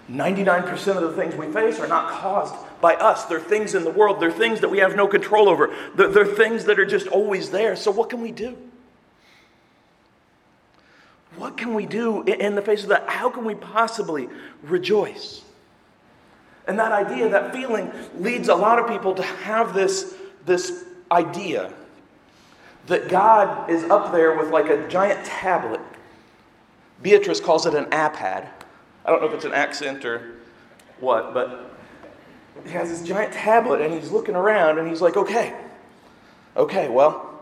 99% 0.09 0.95
of 0.95 1.03
the 1.03 1.13
things 1.13 1.35
we 1.35 1.51
face 1.51 1.79
are 1.79 1.87
not 1.87 2.09
caused 2.09 2.55
by 2.81 2.95
us. 2.95 3.25
They're 3.25 3.39
things 3.39 3.75
in 3.75 3.83
the 3.83 3.91
world, 3.91 4.19
they're 4.19 4.31
things 4.31 4.61
that 4.61 4.69
we 4.69 4.79
have 4.79 4.95
no 4.95 5.07
control 5.07 5.49
over, 5.49 5.73
they're, 5.95 6.09
they're 6.09 6.25
things 6.25 6.65
that 6.65 6.79
are 6.79 6.85
just 6.85 7.07
always 7.07 7.49
there. 7.49 7.75
So, 7.75 7.91
what 7.91 8.09
can 8.09 8.21
we 8.21 8.31
do? 8.31 8.57
What 11.37 11.55
can 11.55 11.75
we 11.75 11.85
do 11.85 12.23
in 12.23 12.55
the 12.55 12.61
face 12.61 12.83
of 12.83 12.89
that? 12.89 13.07
How 13.07 13.29
can 13.29 13.45
we 13.45 13.53
possibly 13.53 14.27
rejoice? 14.63 15.43
And 16.67 16.77
that 16.79 16.91
idea, 16.91 17.29
that 17.29 17.53
feeling, 17.53 17.91
leads 18.17 18.49
a 18.49 18.55
lot 18.55 18.79
of 18.79 18.87
people 18.87 19.13
to 19.15 19.23
have 19.23 19.73
this, 19.73 20.15
this 20.45 20.83
idea 21.11 21.71
that 22.87 23.07
God 23.07 23.69
is 23.69 23.83
up 23.85 24.11
there 24.11 24.37
with 24.37 24.49
like 24.49 24.69
a 24.69 24.87
giant 24.87 25.25
tablet. 25.25 25.81
Beatrice 27.01 27.39
calls 27.39 27.65
it 27.65 27.75
an 27.75 27.85
iPad. 27.85 28.49
I 29.05 29.11
don't 29.11 29.21
know 29.21 29.27
if 29.27 29.33
it's 29.33 29.45
an 29.45 29.53
accent 29.53 30.03
or 30.03 30.39
what, 30.99 31.33
but 31.33 31.66
he 32.65 32.71
has 32.71 32.89
this 32.89 33.01
giant 33.07 33.33
tablet 33.33 33.81
and 33.81 33.93
he's 33.93 34.11
looking 34.11 34.35
around 34.35 34.79
and 34.79 34.87
he's 34.87 35.01
like, 35.01 35.17
okay, 35.17 35.55
okay, 36.55 36.89
well, 36.89 37.41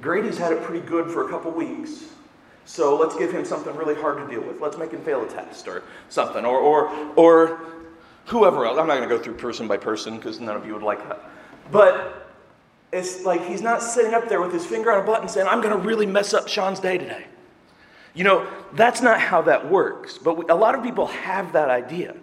Grady's 0.00 0.38
had 0.38 0.52
it 0.52 0.62
pretty 0.62 0.86
good 0.86 1.10
for 1.10 1.26
a 1.26 1.30
couple 1.30 1.50
weeks. 1.50 2.04
So 2.64 2.96
let's 2.96 3.16
give 3.16 3.32
him 3.32 3.44
something 3.44 3.74
really 3.76 3.94
hard 3.94 4.18
to 4.18 4.32
deal 4.32 4.46
with. 4.46 4.60
Let's 4.60 4.76
make 4.76 4.90
him 4.90 5.00
fail 5.02 5.24
a 5.24 5.28
test 5.28 5.66
or 5.68 5.82
something. 6.10 6.44
Or, 6.44 6.58
or, 6.58 7.12
or 7.16 7.60
whoever 8.26 8.66
else. 8.66 8.78
I'm 8.78 8.86
not 8.86 8.96
going 8.98 9.08
to 9.08 9.14
go 9.14 9.20
through 9.20 9.34
person 9.34 9.66
by 9.66 9.78
person 9.78 10.16
because 10.16 10.38
none 10.38 10.54
of 10.54 10.66
you 10.66 10.74
would 10.74 10.82
like 10.82 11.06
that. 11.08 11.18
But 11.72 12.30
it's 12.92 13.24
like 13.24 13.46
he's 13.46 13.62
not 13.62 13.82
sitting 13.82 14.14
up 14.14 14.28
there 14.28 14.40
with 14.40 14.52
his 14.52 14.66
finger 14.66 14.92
on 14.92 15.02
a 15.02 15.06
button 15.06 15.28
saying, 15.28 15.48
I'm 15.48 15.60
going 15.60 15.72
to 15.72 15.82
really 15.82 16.06
mess 16.06 16.34
up 16.34 16.46
Sean's 16.46 16.78
day 16.78 16.98
today. 16.98 17.26
You 18.14 18.24
know, 18.24 18.46
that's 18.74 19.00
not 19.00 19.20
how 19.20 19.42
that 19.42 19.70
works. 19.70 20.18
But 20.18 20.36
we, 20.36 20.44
a 20.48 20.54
lot 20.54 20.74
of 20.74 20.82
people 20.82 21.06
have 21.06 21.52
that 21.54 21.70
idea. 21.70 22.16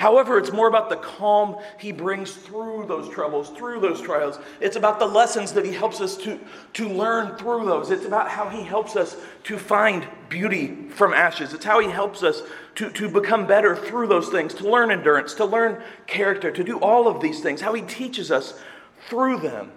However, 0.00 0.38
it's 0.38 0.50
more 0.50 0.66
about 0.66 0.88
the 0.88 0.96
calm 0.96 1.58
he 1.78 1.92
brings 1.92 2.32
through 2.32 2.86
those 2.88 3.12
troubles, 3.12 3.50
through 3.50 3.80
those 3.80 4.00
trials. 4.00 4.38
It's 4.58 4.76
about 4.76 4.98
the 4.98 5.04
lessons 5.04 5.52
that 5.52 5.66
he 5.66 5.74
helps 5.74 6.00
us 6.00 6.16
to, 6.16 6.40
to 6.72 6.88
learn 6.88 7.36
through 7.36 7.66
those. 7.66 7.90
It's 7.90 8.06
about 8.06 8.30
how 8.30 8.48
he 8.48 8.62
helps 8.62 8.96
us 8.96 9.18
to 9.42 9.58
find 9.58 10.08
beauty 10.30 10.88
from 10.88 11.12
ashes. 11.12 11.52
It's 11.52 11.66
how 11.66 11.80
he 11.80 11.90
helps 11.90 12.22
us 12.22 12.40
to, 12.76 12.88
to 12.92 13.10
become 13.10 13.46
better 13.46 13.76
through 13.76 14.06
those 14.06 14.30
things, 14.30 14.54
to 14.54 14.70
learn 14.70 14.90
endurance, 14.90 15.34
to 15.34 15.44
learn 15.44 15.82
character, 16.06 16.50
to 16.50 16.64
do 16.64 16.78
all 16.78 17.06
of 17.06 17.20
these 17.20 17.40
things, 17.40 17.60
how 17.60 17.74
he 17.74 17.82
teaches 17.82 18.30
us 18.30 18.58
through 19.06 19.40
them. 19.40 19.70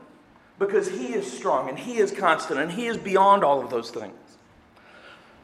Because 0.58 0.90
he 0.90 1.08
is 1.08 1.30
strong 1.30 1.68
and 1.68 1.78
he 1.78 1.98
is 1.98 2.14
constant 2.14 2.62
and 2.62 2.72
he 2.72 2.86
is 2.86 2.96
beyond 2.96 3.44
all 3.44 3.62
of 3.62 3.70
those 3.70 3.92
things. 3.92 4.16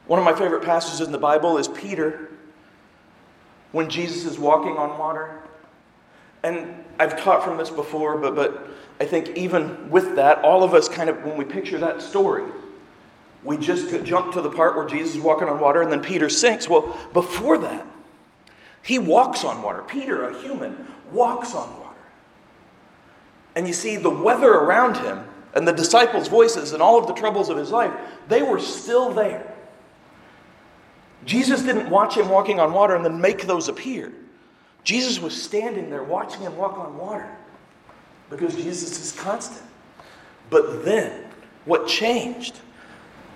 One 0.08 0.20
of 0.20 0.24
my 0.24 0.34
favorite 0.34 0.64
passages 0.64 1.02
in 1.02 1.12
the 1.12 1.18
Bible 1.18 1.58
is 1.58 1.68
Peter 1.68 2.30
when 3.72 3.90
Jesus 3.90 4.26
is 4.26 4.40
walking 4.40 4.78
on 4.78 4.98
water. 4.98 5.42
And 6.44 6.84
I've 7.00 7.22
taught 7.22 7.44
from 7.44 7.58
this 7.58 7.70
before, 7.70 8.18
but, 8.18 8.36
but 8.36 8.68
I 9.00 9.06
think 9.06 9.38
even 9.38 9.90
with 9.90 10.16
that, 10.16 10.44
all 10.44 10.64
of 10.64 10.74
us 10.74 10.90
kind 10.90 11.10
of, 11.10 11.24
when 11.24 11.38
we 11.38 11.46
picture 11.46 11.78
that 11.80 12.02
story, 12.02 12.44
we 13.44 13.58
just 13.58 14.04
jump 14.04 14.34
to 14.34 14.42
the 14.42 14.50
part 14.50 14.76
where 14.76 14.86
Jesus 14.86 15.16
is 15.16 15.22
walking 15.22 15.48
on 15.48 15.60
water 15.60 15.82
and 15.82 15.92
then 15.92 16.02
Peter 16.02 16.30
sinks. 16.30 16.68
Well, 16.68 16.98
before 17.14 17.58
that, 17.60 17.86
he 18.82 19.00
walks 19.00 19.44
on 19.44 19.62
water. 19.62 19.84
Peter, 19.84 20.30
a 20.30 20.42
human, 20.42 20.88
walks 21.12 21.54
on 21.54 21.70
water. 21.80 21.90
And 23.56 23.68
you 23.68 23.74
see, 23.74 23.98
the 23.98 24.10
weather 24.10 24.52
around 24.52 24.98
him 24.98 25.24
and 25.54 25.68
the 25.68 25.74
disciples' 25.74 26.28
voices 26.28 26.74
and 26.74 26.82
all 26.82 26.98
of 26.98 27.08
the 27.08 27.14
troubles 27.14 27.50
of 27.50 27.58
his 27.58 27.72
life, 27.72 27.94
they 28.28 28.42
were 28.42 28.60
still 28.60 29.12
there. 29.12 29.56
Jesus 31.26 31.62
didn't 31.62 31.90
watch 31.90 32.16
him 32.16 32.30
walking 32.30 32.60
on 32.60 32.74
water 32.74 32.96
and 32.96 33.04
then 33.04 33.20
make 33.20 33.46
those 33.46 33.68
appear. 33.68 34.12
Jesus 34.84 35.20
was 35.20 35.40
standing 35.40 35.90
there 35.90 36.04
watching 36.04 36.42
him 36.42 36.56
walk 36.56 36.78
on 36.78 36.98
water 36.98 37.30
because 38.30 38.56
Jesus 38.56 39.00
is 39.00 39.12
constant. 39.20 39.66
But 40.50 40.84
then, 40.84 41.26
what 41.66 41.88
changed 41.88 42.60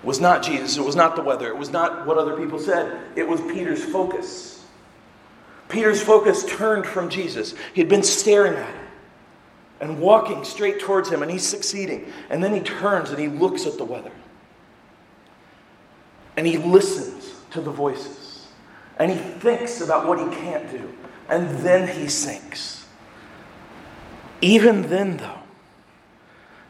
was 0.02 0.20
not 0.20 0.42
Jesus, 0.42 0.76
it 0.76 0.84
was 0.84 0.96
not 0.96 1.16
the 1.16 1.22
weather, 1.22 1.48
it 1.48 1.56
was 1.56 1.70
not 1.70 2.06
what 2.06 2.18
other 2.18 2.36
people 2.36 2.58
said, 2.58 3.00
it 3.16 3.26
was 3.26 3.40
Peter's 3.40 3.84
focus. 3.84 4.64
Peter's 5.68 6.02
focus 6.02 6.44
turned 6.44 6.86
from 6.86 7.08
Jesus. 7.08 7.54
He 7.72 7.80
had 7.80 7.88
been 7.88 8.02
staring 8.02 8.54
at 8.54 8.68
him 8.68 8.84
and 9.80 9.98
walking 9.98 10.44
straight 10.44 10.80
towards 10.80 11.08
him, 11.10 11.22
and 11.22 11.30
he's 11.30 11.46
succeeding. 11.46 12.12
And 12.30 12.44
then 12.44 12.54
he 12.54 12.60
turns 12.60 13.10
and 13.10 13.18
he 13.18 13.28
looks 13.28 13.66
at 13.66 13.78
the 13.78 13.84
weather. 13.84 14.12
And 16.36 16.46
he 16.46 16.58
listens 16.58 17.13
to 17.54 17.60
the 17.60 17.70
voices. 17.70 18.46
And 18.98 19.10
he 19.10 19.16
thinks 19.16 19.80
about 19.80 20.06
what 20.06 20.18
he 20.18 20.36
can't 20.36 20.70
do. 20.70 20.92
And 21.28 21.58
then 21.60 21.88
he 21.88 22.08
sinks. 22.08 22.86
Even 24.40 24.82
then, 24.82 25.16
though, 25.16 25.38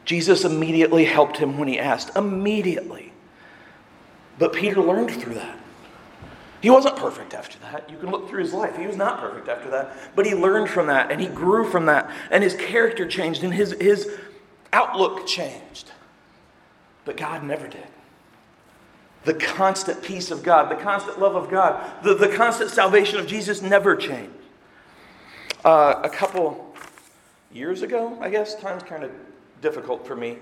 Jesus 0.04 0.44
immediately 0.44 1.04
helped 1.04 1.38
him 1.38 1.58
when 1.58 1.68
he 1.68 1.78
asked. 1.78 2.14
Immediately. 2.16 3.12
But 4.38 4.52
Peter 4.52 4.80
learned 4.80 5.10
through 5.10 5.34
that. 5.34 5.58
He 6.60 6.70
wasn't 6.70 6.96
perfect 6.96 7.34
after 7.34 7.58
that. 7.60 7.90
You 7.90 7.98
can 7.98 8.10
look 8.10 8.28
through 8.28 8.42
his 8.42 8.52
life. 8.52 8.76
He 8.76 8.86
was 8.86 8.96
not 8.96 9.20
perfect 9.20 9.48
after 9.48 9.70
that. 9.70 9.96
But 10.14 10.26
he 10.26 10.34
learned 10.34 10.70
from 10.70 10.86
that 10.86 11.10
and 11.10 11.20
he 11.20 11.26
grew 11.26 11.68
from 11.68 11.86
that. 11.86 12.10
And 12.30 12.42
his 12.42 12.54
character 12.54 13.06
changed 13.06 13.42
and 13.42 13.52
his, 13.52 13.72
his 13.72 14.10
outlook 14.72 15.26
changed. 15.26 15.92
But 17.04 17.16
God 17.18 17.42
never 17.44 17.68
did 17.68 17.86
the 19.24 19.34
constant 19.34 20.02
peace 20.02 20.30
of 20.30 20.42
God, 20.42 20.70
the 20.70 20.82
constant 20.82 21.18
love 21.18 21.34
of 21.34 21.50
God, 21.50 22.02
the, 22.02 22.14
the 22.14 22.28
constant 22.28 22.70
salvation 22.70 23.18
of 23.18 23.26
Jesus 23.26 23.62
never 23.62 23.96
changed. 23.96 24.32
Uh, 25.64 26.00
a 26.04 26.10
couple 26.10 26.74
years 27.52 27.82
ago, 27.82 28.18
I 28.20 28.28
guess, 28.28 28.54
time's 28.54 28.82
kind 28.82 29.02
of 29.02 29.10
difficult 29.62 30.06
for 30.06 30.14
me. 30.14 30.38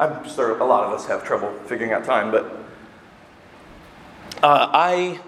I'm 0.00 0.26
sure 0.28 0.58
a 0.58 0.64
lot 0.64 0.84
of 0.84 0.92
us 0.92 1.06
have 1.06 1.24
trouble 1.24 1.52
figuring 1.66 1.92
out 1.92 2.04
time, 2.04 2.30
but 2.30 2.44
uh, 4.42 4.70
I 4.72 5.20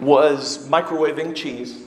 was 0.00 0.66
microwaving 0.68 1.34
cheese. 1.34 1.84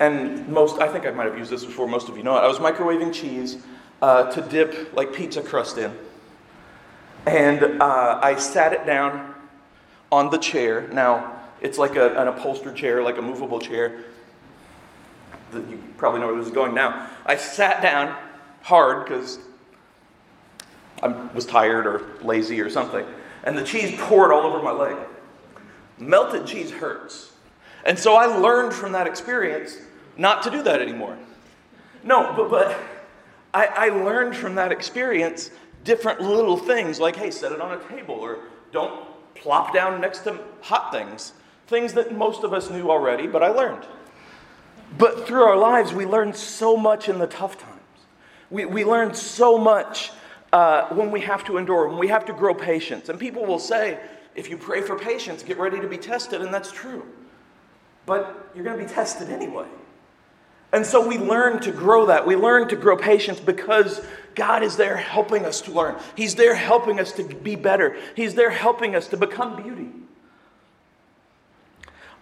And 0.00 0.48
most, 0.48 0.80
I 0.80 0.88
think 0.88 1.06
I 1.06 1.10
might 1.10 1.26
have 1.26 1.36
used 1.36 1.50
this 1.50 1.64
before, 1.64 1.88
most 1.88 2.08
of 2.08 2.16
you 2.16 2.22
know 2.22 2.36
it. 2.36 2.40
I 2.40 2.46
was 2.46 2.58
microwaving 2.58 3.12
cheese 3.12 3.58
uh, 4.00 4.30
to 4.30 4.40
dip 4.42 4.94
like 4.94 5.12
pizza 5.12 5.42
crust 5.42 5.76
in. 5.76 5.94
And 7.28 7.82
uh, 7.82 8.20
I 8.22 8.36
sat 8.36 8.72
it 8.72 8.86
down 8.86 9.34
on 10.10 10.30
the 10.30 10.38
chair. 10.38 10.88
Now, 10.88 11.38
it's 11.60 11.76
like 11.76 11.94
a, 11.94 12.18
an 12.18 12.26
upholstered 12.26 12.74
chair, 12.74 13.02
like 13.02 13.18
a 13.18 13.22
movable 13.22 13.60
chair. 13.60 14.04
You 15.52 15.82
probably 15.98 16.20
know 16.20 16.28
where 16.28 16.36
this 16.36 16.46
is 16.46 16.54
going 16.54 16.72
now. 16.72 17.06
I 17.26 17.36
sat 17.36 17.82
down 17.82 18.16
hard 18.62 19.04
because 19.04 19.38
I 21.02 21.08
was 21.08 21.44
tired 21.44 21.86
or 21.86 22.16
lazy 22.22 22.62
or 22.62 22.70
something. 22.70 23.04
And 23.44 23.58
the 23.58 23.62
cheese 23.62 23.94
poured 23.98 24.32
all 24.32 24.46
over 24.46 24.62
my 24.62 24.72
leg. 24.72 24.96
Melted 25.98 26.46
cheese 26.46 26.70
hurts. 26.70 27.32
And 27.84 27.98
so 27.98 28.14
I 28.14 28.24
learned 28.24 28.72
from 28.72 28.92
that 28.92 29.06
experience 29.06 29.76
not 30.16 30.42
to 30.44 30.50
do 30.50 30.62
that 30.62 30.80
anymore. 30.80 31.18
No, 32.02 32.32
but, 32.34 32.48
but 32.48 32.80
I, 33.52 33.66
I 33.66 33.88
learned 33.90 34.34
from 34.34 34.54
that 34.54 34.72
experience 34.72 35.50
different 35.84 36.20
little 36.20 36.56
things 36.56 37.00
like, 37.00 37.16
hey, 37.16 37.30
set 37.30 37.52
it 37.52 37.60
on 37.60 37.78
a 37.78 37.88
table 37.88 38.14
or 38.14 38.38
don't 38.72 39.06
plop 39.34 39.72
down 39.72 40.00
next 40.00 40.20
to 40.20 40.38
hot 40.60 40.92
things. 40.92 41.32
Things 41.66 41.92
that 41.94 42.16
most 42.16 42.44
of 42.44 42.52
us 42.52 42.70
knew 42.70 42.90
already, 42.90 43.26
but 43.26 43.42
I 43.42 43.48
learned. 43.48 43.84
But 44.96 45.26
through 45.26 45.42
our 45.42 45.56
lives, 45.56 45.92
we 45.92 46.06
learn 46.06 46.32
so 46.32 46.76
much 46.76 47.08
in 47.08 47.18
the 47.18 47.26
tough 47.26 47.58
times. 47.58 47.74
We, 48.50 48.64
we 48.64 48.84
learn 48.84 49.14
so 49.14 49.58
much 49.58 50.10
uh, 50.52 50.88
when 50.94 51.10
we 51.10 51.20
have 51.20 51.44
to 51.44 51.58
endure, 51.58 51.88
when 51.88 51.98
we 51.98 52.08
have 52.08 52.24
to 52.26 52.32
grow 52.32 52.54
patience. 52.54 53.10
And 53.10 53.18
people 53.18 53.44
will 53.44 53.58
say, 53.58 54.00
if 54.34 54.48
you 54.48 54.56
pray 54.56 54.80
for 54.80 54.98
patience, 54.98 55.42
get 55.42 55.58
ready 55.58 55.80
to 55.80 55.86
be 55.86 55.98
tested, 55.98 56.40
and 56.40 56.52
that's 56.52 56.72
true. 56.72 57.04
But 58.06 58.50
you're 58.54 58.64
going 58.64 58.78
to 58.78 58.84
be 58.84 58.90
tested 58.90 59.28
anyway. 59.28 59.66
And 60.72 60.84
so 60.84 61.06
we 61.06 61.18
learn 61.18 61.60
to 61.62 61.72
grow 61.72 62.06
that. 62.06 62.26
We 62.26 62.36
learn 62.36 62.68
to 62.68 62.76
grow 62.76 62.96
patience 62.96 63.40
because 63.40 64.04
God 64.34 64.62
is 64.62 64.76
there 64.76 64.96
helping 64.96 65.44
us 65.44 65.62
to 65.62 65.72
learn. 65.72 65.96
He's 66.14 66.34
there 66.34 66.54
helping 66.54 67.00
us 67.00 67.12
to 67.12 67.24
be 67.24 67.56
better. 67.56 67.96
He's 68.14 68.34
there 68.34 68.50
helping 68.50 68.94
us 68.94 69.08
to 69.08 69.16
become 69.16 69.62
beauty. 69.62 69.88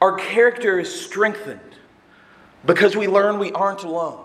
Our 0.01 0.17
character 0.17 0.79
is 0.79 0.93
strengthened 0.93 1.61
because 2.65 2.97
we 2.97 3.09
learn 3.09 3.39
we 3.39 3.53
aren't 3.53 3.83
alone. 3.83 4.25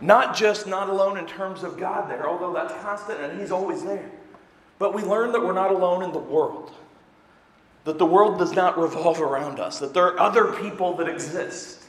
Not 0.00 0.36
just 0.36 0.66
not 0.66 0.88
alone 0.88 1.16
in 1.16 1.26
terms 1.26 1.62
of 1.62 1.78
God 1.78 2.10
there, 2.10 2.28
although 2.28 2.52
that's 2.52 2.72
constant 2.82 3.20
and 3.20 3.40
He's 3.40 3.50
always 3.50 3.82
there, 3.82 4.10
but 4.78 4.94
we 4.94 5.02
learn 5.02 5.32
that 5.32 5.40
we're 5.40 5.54
not 5.54 5.72
alone 5.72 6.02
in 6.02 6.12
the 6.12 6.18
world. 6.18 6.72
That 7.84 7.98
the 7.98 8.06
world 8.06 8.38
does 8.38 8.52
not 8.52 8.78
revolve 8.78 9.20
around 9.20 9.60
us, 9.60 9.78
that 9.78 9.94
there 9.94 10.04
are 10.04 10.20
other 10.20 10.52
people 10.52 10.96
that 10.96 11.08
exist. 11.08 11.85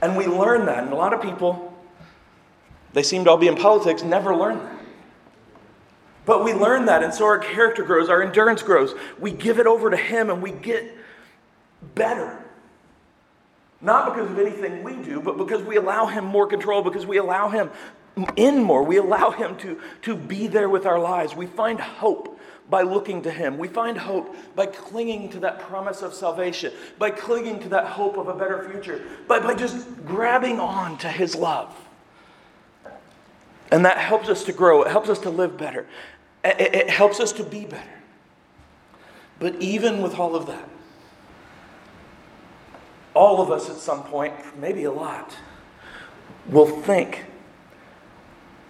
And 0.00 0.16
we 0.16 0.26
learn 0.26 0.66
that. 0.66 0.84
And 0.84 0.92
a 0.92 0.96
lot 0.96 1.12
of 1.12 1.22
people, 1.22 1.74
they 2.92 3.02
seem 3.02 3.24
to 3.24 3.30
all 3.30 3.36
be 3.36 3.48
in 3.48 3.56
politics, 3.56 4.02
never 4.02 4.34
learn 4.34 4.58
that. 4.58 4.78
But 6.24 6.44
we 6.44 6.52
learn 6.52 6.84
that, 6.86 7.02
and 7.02 7.14
so 7.14 7.24
our 7.24 7.38
character 7.38 7.82
grows, 7.82 8.10
our 8.10 8.22
endurance 8.22 8.62
grows. 8.62 8.94
We 9.18 9.30
give 9.30 9.58
it 9.58 9.66
over 9.66 9.88
to 9.88 9.96
Him 9.96 10.28
and 10.28 10.42
we 10.42 10.50
get 10.50 10.94
better. 11.94 12.44
Not 13.80 14.14
because 14.14 14.30
of 14.30 14.38
anything 14.38 14.82
we 14.82 14.94
do, 14.96 15.22
but 15.22 15.38
because 15.38 15.62
we 15.62 15.76
allow 15.76 16.04
Him 16.04 16.24
more 16.26 16.46
control, 16.46 16.82
because 16.82 17.06
we 17.06 17.16
allow 17.16 17.48
Him 17.48 17.70
in 18.36 18.62
more. 18.62 18.82
We 18.82 18.98
allow 18.98 19.30
Him 19.30 19.56
to, 19.58 19.80
to 20.02 20.16
be 20.16 20.48
there 20.48 20.68
with 20.68 20.84
our 20.84 20.98
lives. 20.98 21.34
We 21.34 21.46
find 21.46 21.80
hope 21.80 22.37
by 22.70 22.82
looking 22.82 23.22
to 23.22 23.30
Him. 23.30 23.58
We 23.58 23.68
find 23.68 23.96
hope 23.96 24.34
by 24.54 24.66
clinging 24.66 25.30
to 25.30 25.40
that 25.40 25.60
promise 25.60 26.02
of 26.02 26.12
salvation, 26.14 26.72
by 26.98 27.10
clinging 27.10 27.60
to 27.60 27.68
that 27.70 27.86
hope 27.86 28.16
of 28.16 28.28
a 28.28 28.34
better 28.34 28.68
future, 28.70 29.02
by, 29.26 29.38
by 29.38 29.54
just 29.54 30.04
grabbing 30.04 30.60
on 30.60 30.98
to 30.98 31.08
His 31.08 31.34
love. 31.34 31.74
And 33.70 33.84
that 33.84 33.98
helps 33.98 34.28
us 34.28 34.44
to 34.44 34.52
grow, 34.52 34.82
it 34.82 34.90
helps 34.90 35.08
us 35.08 35.18
to 35.20 35.30
live 35.30 35.56
better, 35.56 35.86
it, 36.44 36.74
it 36.74 36.90
helps 36.90 37.20
us 37.20 37.32
to 37.32 37.44
be 37.44 37.64
better. 37.64 37.84
But 39.38 39.54
even 39.56 40.02
with 40.02 40.18
all 40.18 40.34
of 40.34 40.46
that, 40.46 40.68
all 43.14 43.40
of 43.40 43.50
us 43.50 43.68
at 43.68 43.76
some 43.76 44.04
point, 44.04 44.34
maybe 44.58 44.84
a 44.84 44.92
lot, 44.92 45.36
will 46.48 46.66
think, 46.66 47.24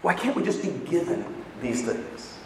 why 0.03 0.15
can't 0.15 0.37
we 0.37 0.43
just 0.43 0.63
be 0.63 0.71
given 0.91 1.25
these 1.61 1.83
things? 1.85 2.38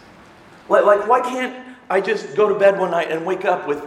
Like, 0.69 0.85
like, 0.85 1.07
why 1.07 1.21
can't 1.21 1.75
I 1.89 2.01
just 2.01 2.35
go 2.35 2.49
to 2.49 2.55
bed 2.55 2.79
one 2.79 2.91
night 2.91 3.11
and 3.11 3.25
wake 3.25 3.45
up 3.45 3.67
with 3.67 3.83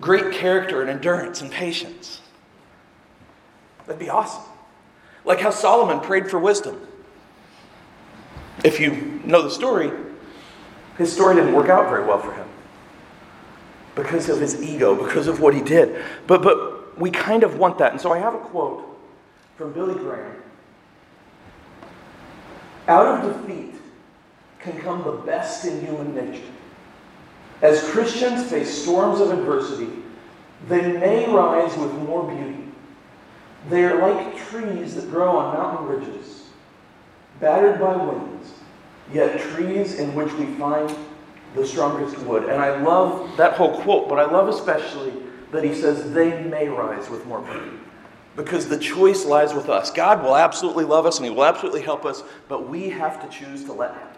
great 0.00 0.32
character 0.32 0.80
and 0.80 0.90
endurance 0.90 1.40
and 1.40 1.50
patience? 1.50 2.20
That'd 3.86 4.00
be 4.00 4.10
awesome. 4.10 4.42
Like 5.24 5.40
how 5.40 5.50
Solomon 5.50 6.00
prayed 6.00 6.30
for 6.30 6.38
wisdom. 6.38 6.80
If 8.64 8.80
you 8.80 9.20
know 9.24 9.42
the 9.42 9.50
story, 9.50 9.90
his 10.96 11.12
story 11.12 11.36
didn't 11.36 11.54
work 11.54 11.68
out 11.68 11.88
very 11.88 12.04
well 12.04 12.18
for 12.18 12.32
him 12.32 12.48
because 13.94 14.28
of 14.28 14.40
his 14.40 14.62
ego, 14.62 14.94
because 14.94 15.26
of 15.26 15.40
what 15.40 15.54
he 15.54 15.60
did. 15.60 16.04
But, 16.26 16.42
but 16.42 16.98
we 16.98 17.10
kind 17.10 17.42
of 17.42 17.58
want 17.58 17.78
that. 17.78 17.92
And 17.92 18.00
so 18.00 18.12
I 18.12 18.18
have 18.18 18.34
a 18.34 18.38
quote 18.38 18.84
from 19.56 19.72
Billy 19.72 19.94
Graham 19.94 20.36
Out 22.86 23.24
of 23.24 23.46
defeat 23.46 23.74
can 24.60 24.78
come 24.80 25.02
the 25.04 25.12
best 25.12 25.64
in 25.64 25.80
human 25.84 26.14
nature. 26.14 26.52
As 27.62 27.82
Christians 27.90 28.48
face 28.48 28.82
storms 28.82 29.20
of 29.20 29.30
adversity, 29.30 29.90
they 30.68 30.92
may 30.92 31.28
rise 31.28 31.76
with 31.76 31.92
more 31.92 32.30
beauty. 32.30 32.64
They 33.68 33.84
are 33.84 34.00
like 34.00 34.36
trees 34.48 34.94
that 34.94 35.10
grow 35.10 35.36
on 35.36 35.54
mountain 35.54 35.86
ridges, 35.86 36.46
battered 37.40 37.80
by 37.80 37.96
winds, 37.96 38.52
yet 39.12 39.40
trees 39.40 39.98
in 39.98 40.14
which 40.14 40.32
we 40.34 40.46
find 40.54 40.94
the 41.54 41.66
strongest 41.66 42.18
wood. 42.20 42.44
And 42.44 42.62
I 42.62 42.80
love 42.80 43.36
that 43.36 43.54
whole 43.54 43.80
quote, 43.80 44.08
but 44.08 44.18
I 44.18 44.30
love 44.30 44.48
especially 44.48 45.12
that 45.50 45.64
he 45.64 45.74
says 45.74 46.12
they 46.12 46.42
may 46.44 46.68
rise 46.68 47.08
with 47.08 47.24
more 47.26 47.40
beauty. 47.40 47.70
Because 48.36 48.68
the 48.68 48.78
choice 48.78 49.24
lies 49.24 49.52
with 49.52 49.68
us. 49.68 49.90
God 49.90 50.22
will 50.22 50.36
absolutely 50.36 50.84
love 50.84 51.06
us 51.06 51.18
and 51.18 51.24
he 51.24 51.30
will 51.30 51.44
absolutely 51.44 51.82
help 51.82 52.04
us, 52.04 52.22
but 52.48 52.68
we 52.68 52.88
have 52.90 53.20
to 53.20 53.36
choose 53.36 53.64
to 53.64 53.72
let 53.72 53.94
him. 53.94 54.08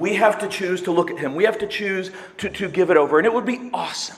We 0.00 0.14
have 0.14 0.38
to 0.38 0.48
choose 0.48 0.80
to 0.84 0.92
look 0.92 1.10
at 1.10 1.18
him. 1.18 1.34
We 1.34 1.44
have 1.44 1.58
to 1.58 1.66
choose 1.66 2.10
to, 2.38 2.48
to 2.48 2.70
give 2.70 2.90
it 2.90 2.96
over. 2.96 3.18
And 3.18 3.26
it 3.26 3.34
would 3.34 3.44
be 3.44 3.70
awesome 3.74 4.16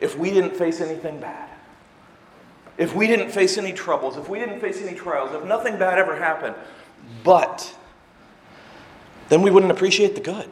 if 0.00 0.16
we 0.16 0.30
didn't 0.30 0.56
face 0.56 0.80
anything 0.80 1.20
bad. 1.20 1.50
If 2.78 2.94
we 2.94 3.06
didn't 3.06 3.30
face 3.30 3.58
any 3.58 3.74
troubles, 3.74 4.16
if 4.16 4.30
we 4.30 4.38
didn't 4.38 4.60
face 4.60 4.80
any 4.80 4.96
trials, 4.96 5.34
if 5.34 5.44
nothing 5.44 5.78
bad 5.78 5.98
ever 5.98 6.16
happened. 6.16 6.54
But 7.22 7.76
then 9.28 9.42
we 9.42 9.50
wouldn't 9.50 9.70
appreciate 9.70 10.14
the 10.14 10.22
good. 10.22 10.48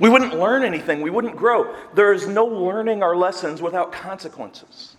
We 0.00 0.08
wouldn't 0.08 0.34
learn 0.34 0.64
anything. 0.64 1.00
We 1.00 1.10
wouldn't 1.10 1.36
grow. 1.36 1.76
There 1.94 2.12
is 2.12 2.26
no 2.26 2.44
learning 2.44 3.04
our 3.04 3.14
lessons 3.14 3.62
without 3.62 3.92
consequences. 3.92 4.96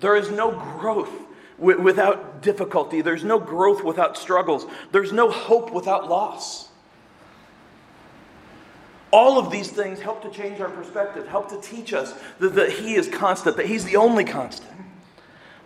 There 0.00 0.16
is 0.16 0.30
no 0.30 0.52
growth 0.52 1.12
without 1.58 2.42
difficulty. 2.42 3.00
There's 3.00 3.24
no 3.24 3.38
growth 3.38 3.82
without 3.82 4.16
struggles. 4.16 4.66
There's 4.92 5.12
no 5.12 5.30
hope 5.30 5.72
without 5.72 6.08
loss. 6.08 6.68
All 9.10 9.38
of 9.38 9.50
these 9.50 9.70
things 9.70 10.00
help 10.00 10.22
to 10.22 10.30
change 10.30 10.60
our 10.60 10.68
perspective, 10.68 11.26
help 11.28 11.48
to 11.48 11.60
teach 11.60 11.92
us 11.94 12.12
that, 12.38 12.54
that 12.54 12.70
He 12.70 12.94
is 12.94 13.08
constant, 13.08 13.56
that 13.56 13.66
He's 13.66 13.84
the 13.84 13.96
only 13.96 14.24
constant. 14.24 14.70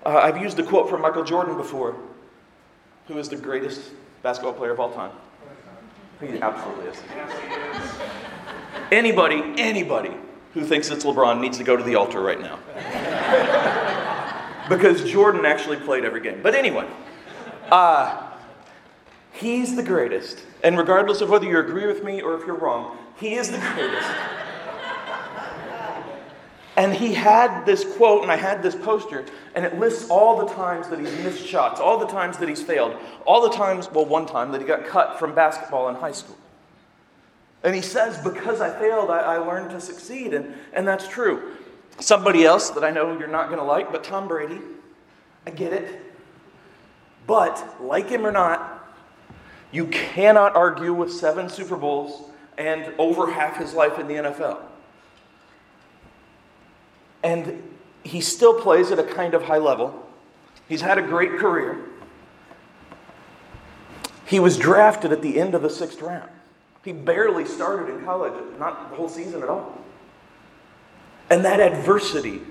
Uh, 0.04 0.10
I've 0.10 0.38
used 0.38 0.56
the 0.56 0.62
quote 0.62 0.88
from 0.88 1.00
Michael 1.02 1.24
Jordan 1.24 1.56
before, 1.56 1.96
who 3.08 3.18
is 3.18 3.28
the 3.28 3.36
greatest 3.36 3.90
basketball 4.22 4.52
player 4.52 4.70
of 4.70 4.80
all 4.80 4.92
time. 4.92 5.10
He 6.20 6.40
absolutely 6.40 6.86
is. 6.86 7.02
Anybody, 8.92 9.54
anybody 9.56 10.14
who 10.52 10.64
thinks 10.64 10.90
it's 10.90 11.04
LeBron 11.04 11.40
needs 11.40 11.58
to 11.58 11.64
go 11.64 11.76
to 11.76 11.82
the 11.82 11.94
altar 11.94 12.20
right 12.20 12.40
now. 12.40 12.58
Because 14.70 15.04
Jordan 15.10 15.44
actually 15.44 15.76
played 15.76 16.04
every 16.04 16.22
game. 16.22 16.40
But 16.42 16.54
anyway, 16.54 16.88
uh, 17.70 18.30
he's 19.32 19.76
the 19.76 19.82
greatest. 19.82 20.42
And 20.62 20.78
regardless 20.78 21.20
of 21.20 21.28
whether 21.28 21.44
you 21.44 21.58
agree 21.58 21.86
with 21.86 22.02
me 22.02 22.22
or 22.22 22.34
if 22.40 22.46
you're 22.46 22.56
wrong, 22.56 22.96
he 23.18 23.34
is 23.34 23.50
the 23.50 23.58
greatest. 23.58 24.08
And 26.76 26.94
he 26.94 27.12
had 27.12 27.66
this 27.66 27.84
quote, 27.96 28.22
and 28.22 28.32
I 28.32 28.36
had 28.36 28.62
this 28.62 28.74
poster, 28.74 29.26
and 29.54 29.66
it 29.66 29.78
lists 29.78 30.08
all 30.08 30.38
the 30.38 30.54
times 30.54 30.88
that 30.88 30.98
he's 30.98 31.12
missed 31.24 31.44
shots, 31.44 31.80
all 31.80 31.98
the 31.98 32.06
times 32.06 32.38
that 32.38 32.48
he's 32.48 32.62
failed, 32.62 32.96
all 33.26 33.42
the 33.42 33.54
times, 33.54 33.90
well, 33.90 34.06
one 34.06 34.24
time 34.24 34.52
that 34.52 34.60
he 34.60 34.66
got 34.66 34.86
cut 34.86 35.18
from 35.18 35.34
basketball 35.34 35.88
in 35.88 35.96
high 35.96 36.12
school. 36.12 36.38
And 37.62 37.74
he 37.74 37.82
says, 37.82 38.16
Because 38.18 38.60
I 38.60 38.70
failed, 38.78 39.10
I, 39.10 39.18
I 39.18 39.36
learned 39.38 39.70
to 39.70 39.80
succeed. 39.80 40.32
And, 40.32 40.54
and 40.72 40.86
that's 40.86 41.06
true. 41.08 41.56
Somebody 42.00 42.44
else 42.44 42.70
that 42.70 42.82
I 42.82 42.90
know 42.90 43.18
you're 43.18 43.28
not 43.28 43.46
going 43.48 43.58
to 43.58 43.64
like, 43.64 43.92
but 43.92 44.02
Tom 44.02 44.26
Brady, 44.26 44.58
I 45.46 45.50
get 45.50 45.72
it. 45.72 46.00
But, 47.26 47.80
like 47.80 48.08
him 48.08 48.26
or 48.26 48.32
not, 48.32 48.92
you 49.70 49.86
cannot 49.86 50.56
argue 50.56 50.92
with 50.92 51.12
seven 51.12 51.48
Super 51.48 51.76
Bowls 51.76 52.28
and 52.58 52.92
over 52.98 53.30
half 53.30 53.56
his 53.56 53.74
life 53.74 53.98
in 53.98 54.08
the 54.08 54.14
NFL. 54.14 54.58
And 57.22 57.62
he 58.02 58.20
still 58.20 58.60
plays 58.60 58.90
at 58.90 58.98
a 58.98 59.04
kind 59.04 59.34
of 59.34 59.44
high 59.44 59.58
level. 59.58 60.08
He's 60.68 60.80
had 60.80 60.98
a 60.98 61.02
great 61.02 61.38
career. 61.38 61.78
He 64.26 64.40
was 64.40 64.56
drafted 64.56 65.12
at 65.12 65.22
the 65.22 65.38
end 65.40 65.54
of 65.54 65.62
the 65.62 65.70
sixth 65.70 66.00
round. 66.00 66.30
He 66.84 66.92
barely 66.92 67.44
started 67.44 67.92
in 67.92 68.04
college, 68.04 68.32
not 68.58 68.90
the 68.90 68.96
whole 68.96 69.08
season 69.08 69.42
at 69.42 69.48
all. 69.48 69.76
And 71.30 71.44
that 71.44 71.60
adversity, 71.60 72.42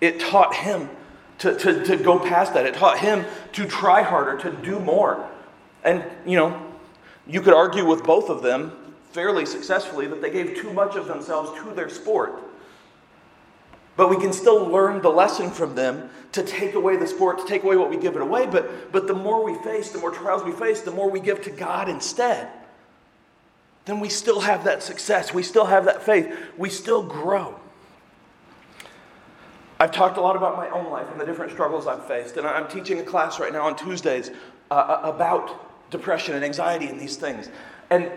it 0.00 0.20
taught 0.20 0.54
him 0.54 0.90
to, 1.38 1.56
to, 1.58 1.84
to 1.84 1.96
go 1.96 2.18
past 2.18 2.54
that. 2.54 2.66
It 2.66 2.74
taught 2.74 2.98
him 2.98 3.24
to 3.52 3.66
try 3.66 4.02
harder, 4.02 4.38
to 4.38 4.52
do 4.62 4.78
more. 4.78 5.28
And, 5.82 6.04
you 6.26 6.36
know, 6.36 6.62
you 7.26 7.40
could 7.40 7.54
argue 7.54 7.86
with 7.86 8.04
both 8.04 8.28
of 8.28 8.42
them 8.42 8.72
fairly 9.12 9.46
successfully 9.46 10.06
that 10.06 10.20
they 10.20 10.30
gave 10.30 10.56
too 10.56 10.72
much 10.72 10.96
of 10.96 11.06
themselves 11.06 11.58
to 11.62 11.74
their 11.74 11.88
sport. 11.88 12.42
But 13.96 14.10
we 14.10 14.16
can 14.16 14.32
still 14.32 14.66
learn 14.66 15.02
the 15.02 15.08
lesson 15.08 15.50
from 15.50 15.74
them 15.74 16.10
to 16.32 16.42
take 16.42 16.74
away 16.74 16.96
the 16.96 17.06
sport, 17.06 17.38
to 17.38 17.46
take 17.46 17.62
away 17.62 17.76
what 17.76 17.90
we 17.90 17.96
give 17.96 18.16
it 18.16 18.22
away. 18.22 18.46
But, 18.46 18.92
but 18.92 19.06
the 19.06 19.14
more 19.14 19.44
we 19.44 19.54
face, 19.62 19.90
the 19.90 19.98
more 19.98 20.10
trials 20.10 20.42
we 20.42 20.52
face, 20.52 20.80
the 20.80 20.90
more 20.90 21.08
we 21.08 21.20
give 21.20 21.42
to 21.42 21.50
God 21.50 21.88
instead. 21.88 22.48
Then 23.84 24.00
we 24.00 24.08
still 24.08 24.40
have 24.40 24.64
that 24.64 24.82
success. 24.82 25.32
We 25.32 25.42
still 25.42 25.66
have 25.66 25.84
that 25.84 26.02
faith. 26.02 26.36
We 26.58 26.70
still 26.70 27.02
grow. 27.02 27.60
I've 29.80 29.90
talked 29.90 30.16
a 30.16 30.20
lot 30.20 30.36
about 30.36 30.56
my 30.56 30.68
own 30.70 30.90
life 30.90 31.10
and 31.10 31.20
the 31.20 31.24
different 31.24 31.52
struggles 31.52 31.86
I've 31.86 32.06
faced, 32.06 32.36
and 32.36 32.46
I'm 32.46 32.68
teaching 32.68 33.00
a 33.00 33.02
class 33.02 33.40
right 33.40 33.52
now 33.52 33.66
on 33.66 33.76
Tuesdays 33.76 34.30
uh, 34.70 34.74
uh, 34.74 35.00
about 35.04 35.90
depression 35.90 36.34
and 36.34 36.44
anxiety 36.44 36.86
and 36.86 37.00
these 37.00 37.16
things. 37.16 37.48
And 37.90 38.10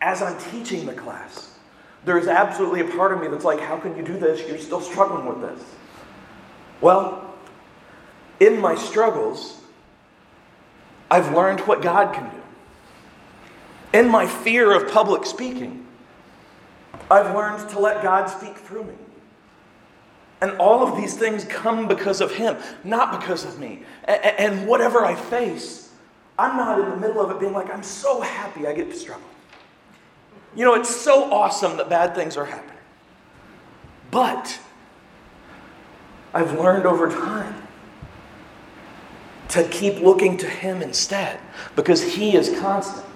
as 0.00 0.20
I'm 0.22 0.38
teaching 0.50 0.86
the 0.86 0.92
class, 0.92 1.56
there's 2.04 2.26
absolutely 2.26 2.80
a 2.80 2.96
part 2.96 3.12
of 3.12 3.20
me 3.20 3.28
that's 3.28 3.44
like, 3.44 3.60
how 3.60 3.78
can 3.78 3.96
you 3.96 4.02
do 4.02 4.18
this? 4.18 4.46
You're 4.46 4.58
still 4.58 4.80
struggling 4.80 5.26
with 5.26 5.40
this. 5.40 5.64
Well, 6.82 7.34
in 8.40 8.60
my 8.60 8.74
struggles, 8.74 9.60
I've 11.10 11.34
learned 11.34 11.60
what 11.60 11.80
God 11.80 12.14
can 12.14 12.30
do. 12.30 12.42
In 13.98 14.08
my 14.08 14.26
fear 14.26 14.74
of 14.74 14.92
public 14.92 15.24
speaking, 15.24 15.86
I've 17.10 17.34
learned 17.34 17.68
to 17.70 17.78
let 17.78 18.02
God 18.02 18.26
speak 18.26 18.56
through 18.56 18.84
me. 18.84 18.94
And 20.40 20.52
all 20.58 20.86
of 20.86 20.96
these 20.96 21.16
things 21.16 21.44
come 21.44 21.88
because 21.88 22.20
of 22.20 22.32
Him, 22.32 22.56
not 22.82 23.18
because 23.18 23.44
of 23.44 23.58
me. 23.58 23.82
And 24.06 24.66
whatever 24.66 25.04
I 25.04 25.14
face, 25.14 25.92
I'm 26.38 26.56
not 26.56 26.80
in 26.80 26.90
the 26.90 26.96
middle 26.96 27.20
of 27.20 27.30
it 27.30 27.40
being 27.40 27.52
like, 27.52 27.70
I'm 27.70 27.82
so 27.82 28.20
happy 28.20 28.66
I 28.66 28.74
get 28.74 28.90
to 28.90 28.96
struggle. 28.96 29.28
You 30.56 30.64
know, 30.64 30.74
it's 30.74 30.94
so 30.94 31.32
awesome 31.32 31.76
that 31.78 31.88
bad 31.88 32.14
things 32.14 32.36
are 32.36 32.44
happening. 32.44 32.76
But 34.10 34.58
I've 36.32 36.58
learned 36.58 36.86
over 36.86 37.08
time 37.08 37.62
to 39.48 39.66
keep 39.68 40.00
looking 40.00 40.36
to 40.38 40.48
Him 40.48 40.82
instead 40.82 41.38
because 41.76 42.02
He 42.02 42.36
is 42.36 42.58
constant, 42.60 43.06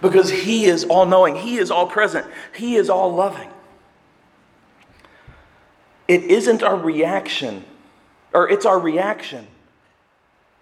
because 0.00 0.30
He 0.30 0.66
is 0.66 0.84
all 0.84 1.06
knowing, 1.06 1.36
He 1.36 1.58
is 1.58 1.70
all 1.70 1.86
present, 1.86 2.26
He 2.54 2.76
is 2.76 2.90
all 2.90 3.14
loving. 3.14 3.48
It 6.10 6.24
isn't 6.24 6.64
our 6.64 6.74
reaction, 6.74 7.64
or 8.34 8.50
it's 8.50 8.66
our 8.66 8.80
reaction. 8.80 9.46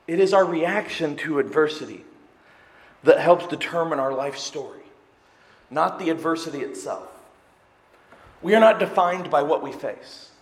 It 0.06 0.20
is 0.20 0.34
our 0.34 0.44
reaction 0.44 1.16
to 1.16 1.38
adversity 1.38 2.04
that 3.02 3.18
helps 3.18 3.46
determine 3.46 3.98
our 3.98 4.12
life 4.12 4.36
story, 4.36 4.82
not 5.70 5.98
the 5.98 6.10
adversity 6.10 6.58
itself. 6.58 7.08
We 8.42 8.54
are 8.54 8.60
not 8.60 8.78
defined 8.78 9.30
by 9.30 9.40
what 9.40 9.62
we 9.62 9.72
face. 9.72 10.32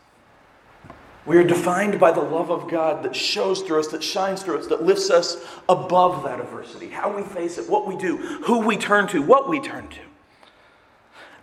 We 1.25 1.37
are 1.37 1.45
defined 1.45 2.01
by 2.01 2.11
the 2.11 2.21
love 2.21 2.51
of 2.51 2.69
God 2.69 3.05
that 3.05 3.15
shows 3.15 3.63
through 3.63 3.79
us, 3.79 3.87
that 3.89 4.03
shines 4.03 4.43
through 4.43 4.59
us, 4.59 4.67
that 4.67 4.83
lifts 4.83 5.09
us 5.11 5.37
above 5.69 6.25
that 6.25 6.41
adversity. 6.41 6.89
How 6.89 7.17
we 7.17 7.23
face 7.23 7.59
it, 7.59 7.71
what 7.71 7.87
we 7.87 7.97
do, 7.97 8.17
who 8.17 8.59
we 8.59 8.77
turn 8.77 9.07
to, 9.09 9.23
what 9.23 9.49
we 9.49 9.61
turn 9.61 9.87
to. 9.87 10.01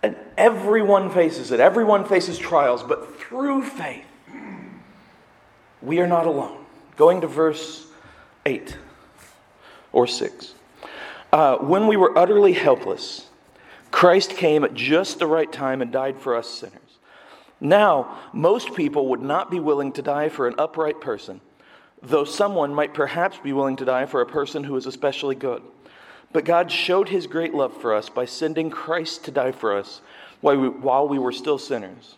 And 0.04 0.17
everyone 0.38 1.10
faces 1.10 1.54
it. 1.54 1.62
Everyone 1.62 2.04
faces 2.04 2.38
trials, 2.38 2.84
but 2.84 3.12
through 3.27 3.63
faith, 3.63 4.05
we 5.81 5.99
are 5.99 6.07
not 6.07 6.25
alone. 6.25 6.63
Going 6.95 7.21
to 7.21 7.27
verse 7.27 7.88
8 8.45 8.77
or 9.91 10.07
6. 10.07 10.53
Uh, 11.31 11.57
when 11.57 11.88
we 11.88 11.97
were 11.97 12.17
utterly 12.17 12.53
helpless, 12.53 13.27
Christ 13.91 14.31
came 14.31 14.63
at 14.63 14.73
just 14.73 15.19
the 15.19 15.27
right 15.27 15.51
time 15.51 15.81
and 15.81 15.91
died 15.91 16.19
for 16.19 16.36
us 16.36 16.49
sinners. 16.49 16.79
Now, 17.59 18.19
most 18.33 18.75
people 18.75 19.07
would 19.09 19.21
not 19.21 19.49
be 19.49 19.59
willing 19.59 19.93
to 19.93 20.01
die 20.01 20.29
for 20.29 20.47
an 20.47 20.55
upright 20.57 20.99
person, 20.99 21.41
though 22.01 22.25
someone 22.25 22.73
might 22.73 22.93
perhaps 22.93 23.38
be 23.38 23.53
willing 23.53 23.77
to 23.77 23.86
die 23.86 24.05
for 24.05 24.21
a 24.21 24.25
person 24.25 24.63
who 24.63 24.75
is 24.75 24.86
especially 24.86 25.36
good. 25.36 25.63
But 26.33 26.45
God 26.45 26.71
showed 26.71 27.09
his 27.09 27.27
great 27.27 27.53
love 27.53 27.79
for 27.79 27.93
us 27.93 28.09
by 28.09 28.25
sending 28.25 28.69
Christ 28.69 29.25
to 29.25 29.31
die 29.31 29.51
for 29.53 29.77
us 29.77 30.01
while 30.41 31.07
we 31.07 31.19
were 31.19 31.31
still 31.31 31.57
sinners. 31.57 32.17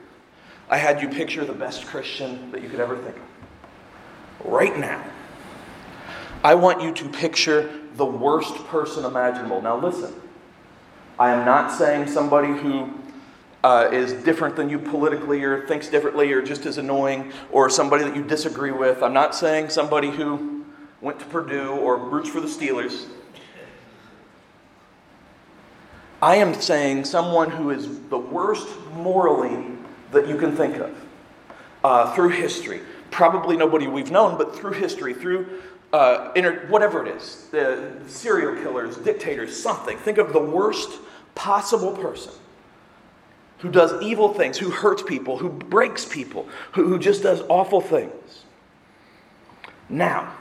I 0.69 0.77
had 0.77 1.01
you 1.01 1.09
picture 1.09 1.43
the 1.43 1.53
best 1.53 1.85
Christian 1.85 2.51
that 2.51 2.61
you 2.61 2.69
could 2.69 2.79
ever 2.79 2.97
think 2.97 3.15
of. 3.17 4.45
Right 4.45 4.77
now, 4.77 5.03
I 6.43 6.55
want 6.55 6.81
you 6.81 6.93
to 6.93 7.09
picture 7.09 7.69
the 7.95 8.05
worst 8.05 8.55
person 8.67 9.05
imaginable. 9.05 9.61
Now, 9.61 9.77
listen, 9.77 10.13
I 11.19 11.31
am 11.31 11.45
not 11.45 11.71
saying 11.71 12.07
somebody 12.07 12.47
who 12.47 12.93
uh, 13.63 13.89
is 13.91 14.13
different 14.23 14.55
than 14.55 14.69
you 14.69 14.79
politically 14.79 15.43
or 15.43 15.67
thinks 15.67 15.87
differently 15.87 16.31
or 16.31 16.41
just 16.41 16.65
as 16.65 16.77
annoying 16.77 17.31
or 17.51 17.69
somebody 17.69 18.03
that 18.03 18.15
you 18.15 18.23
disagree 18.23 18.71
with. 18.71 19.03
I'm 19.03 19.13
not 19.13 19.35
saying 19.35 19.69
somebody 19.69 20.09
who 20.09 20.65
went 20.99 21.19
to 21.19 21.25
Purdue 21.25 21.71
or 21.71 21.97
roots 21.97 22.29
for 22.29 22.39
the 22.39 22.47
Steelers. 22.47 23.07
I 26.21 26.35
am 26.35 26.53
saying 26.53 27.05
someone 27.05 27.49
who 27.49 27.71
is 27.71 27.99
the 28.09 28.17
worst 28.17 28.67
morally 28.93 29.77
that 30.11 30.27
you 30.27 30.37
can 30.37 30.55
think 30.55 30.77
of 30.77 31.05
uh, 31.83 32.13
through 32.15 32.29
history. 32.29 32.81
Probably 33.09 33.57
nobody 33.57 33.87
we've 33.87 34.11
known, 34.11 34.37
but 34.37 34.55
through 34.55 34.73
history, 34.73 35.13
through 35.13 35.61
uh, 35.93 36.31
inter- 36.35 36.65
whatever 36.67 37.05
it 37.05 37.15
is 37.15 37.47
the 37.51 37.91
serial 38.07 38.55
killers, 38.61 38.97
dictators, 38.97 39.61
something. 39.61 39.97
Think 39.97 40.17
of 40.17 40.33
the 40.33 40.39
worst 40.39 40.99
possible 41.35 41.91
person 41.91 42.33
who 43.59 43.69
does 43.69 44.01
evil 44.01 44.33
things, 44.33 44.57
who 44.57 44.69
hurts 44.71 45.03
people, 45.03 45.37
who 45.37 45.49
breaks 45.49 46.05
people, 46.05 46.47
who, 46.73 46.87
who 46.87 46.97
just 46.97 47.21
does 47.23 47.41
awful 47.47 47.79
things. 47.79 48.43
Now, 49.87 50.33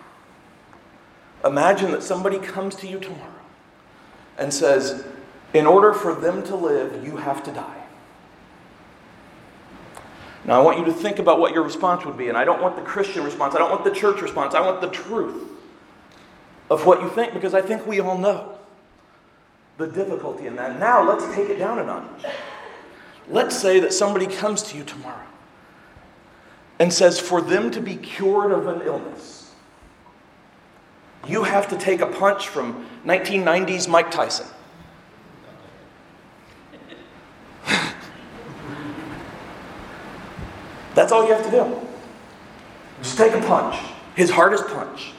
imagine 1.44 1.90
that 1.90 2.02
somebody 2.02 2.38
comes 2.38 2.76
to 2.76 2.86
you 2.86 2.98
tomorrow 2.98 3.26
and 4.38 4.54
says, 4.54 5.04
in 5.52 5.66
order 5.66 5.92
for 5.92 6.14
them 6.14 6.42
to 6.44 6.56
live, 6.56 7.04
you 7.04 7.16
have 7.16 7.42
to 7.44 7.52
die. 7.52 7.79
Now, 10.44 10.60
I 10.60 10.64
want 10.64 10.78
you 10.78 10.84
to 10.86 10.92
think 10.92 11.18
about 11.18 11.38
what 11.38 11.52
your 11.52 11.62
response 11.62 12.04
would 12.06 12.16
be, 12.16 12.28
and 12.28 12.36
I 12.36 12.44
don't 12.44 12.62
want 12.62 12.76
the 12.76 12.82
Christian 12.82 13.24
response, 13.24 13.54
I 13.54 13.58
don't 13.58 13.70
want 13.70 13.84
the 13.84 13.90
church 13.90 14.22
response, 14.22 14.54
I 14.54 14.60
want 14.60 14.80
the 14.80 14.88
truth 14.88 15.48
of 16.70 16.86
what 16.86 17.02
you 17.02 17.10
think, 17.10 17.34
because 17.34 17.52
I 17.52 17.60
think 17.60 17.86
we 17.86 18.00
all 18.00 18.16
know 18.16 18.58
the 19.76 19.86
difficulty 19.86 20.46
in 20.46 20.56
that. 20.56 20.78
Now, 20.78 21.06
let's 21.06 21.24
take 21.34 21.50
it 21.50 21.58
down 21.58 21.78
a 21.78 21.84
notch. 21.84 22.24
Let's 23.28 23.56
say 23.56 23.80
that 23.80 23.92
somebody 23.92 24.26
comes 24.26 24.62
to 24.64 24.76
you 24.76 24.84
tomorrow 24.84 25.26
and 26.78 26.92
says, 26.92 27.20
for 27.20 27.40
them 27.40 27.70
to 27.70 27.80
be 27.80 27.96
cured 27.96 28.52
of 28.52 28.66
an 28.66 28.82
illness, 28.82 29.52
you 31.28 31.42
have 31.42 31.68
to 31.68 31.76
take 31.76 32.00
a 32.00 32.06
punch 32.06 32.48
from 32.48 32.86
1990s 33.04 33.88
Mike 33.88 34.10
Tyson. 34.10 34.46
That's 41.00 41.12
all 41.12 41.26
you 41.26 41.32
have 41.32 41.42
to 41.46 41.50
do. 41.50 41.80
Just 43.02 43.16
take 43.16 43.32
a 43.32 43.40
punch, 43.40 43.74
his 44.16 44.28
hardest 44.28 44.66
punch, 44.66 45.12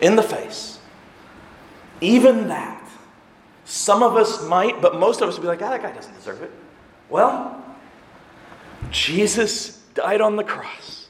in 0.00 0.16
the 0.16 0.22
face. 0.22 0.78
Even 2.00 2.48
that, 2.48 2.88
some 3.66 4.02
of 4.02 4.16
us 4.16 4.42
might, 4.48 4.80
but 4.80 4.98
most 4.98 5.20
of 5.20 5.28
us 5.28 5.36
would 5.36 5.42
be 5.42 5.48
like, 5.48 5.60
ah, 5.60 5.68
that 5.68 5.82
guy 5.82 5.92
doesn't 5.92 6.14
deserve 6.14 6.40
it. 6.40 6.50
Well, 7.10 7.62
Jesus 8.90 9.82
died 9.92 10.22
on 10.22 10.36
the 10.36 10.44
cross 10.44 11.08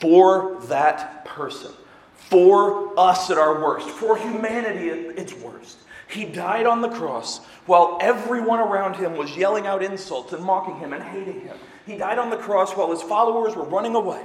for 0.00 0.58
that 0.68 1.26
person, 1.26 1.72
for 2.14 2.98
us 2.98 3.30
at 3.30 3.36
our 3.36 3.62
worst, 3.62 3.86
for 3.90 4.16
humanity 4.16 4.88
at 4.88 5.18
its 5.18 5.34
worst. 5.34 5.76
He 6.08 6.24
died 6.24 6.66
on 6.66 6.80
the 6.80 6.88
cross 6.88 7.38
while 7.66 7.98
everyone 8.00 8.60
around 8.60 8.96
him 8.96 9.16
was 9.16 9.36
yelling 9.36 9.66
out 9.66 9.82
insults 9.82 10.32
and 10.32 10.44
mocking 10.44 10.78
him 10.78 10.92
and 10.92 11.02
hating 11.02 11.40
him. 11.40 11.56
He 11.86 11.96
died 11.96 12.18
on 12.18 12.30
the 12.30 12.36
cross 12.36 12.72
while 12.72 12.90
his 12.90 13.02
followers 13.02 13.56
were 13.56 13.64
running 13.64 13.94
away. 13.94 14.24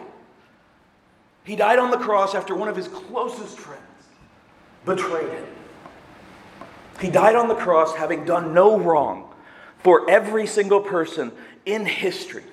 He 1.43 1.55
died 1.55 1.79
on 1.79 1.89
the 1.91 1.97
cross 1.97 2.35
after 2.35 2.53
one 2.53 2.67
of 2.67 2.75
his 2.75 2.87
closest 2.87 3.57
friends 3.57 3.81
betrayed 4.85 5.29
him. 5.29 5.45
He 6.99 7.09
died 7.09 7.35
on 7.35 7.47
the 7.47 7.55
cross 7.55 7.95
having 7.95 8.25
done 8.25 8.53
no 8.53 8.77
wrong 8.77 9.33
for 9.79 10.09
every 10.09 10.45
single 10.45 10.81
person 10.81 11.31
in 11.65 11.85
history. 11.85 12.43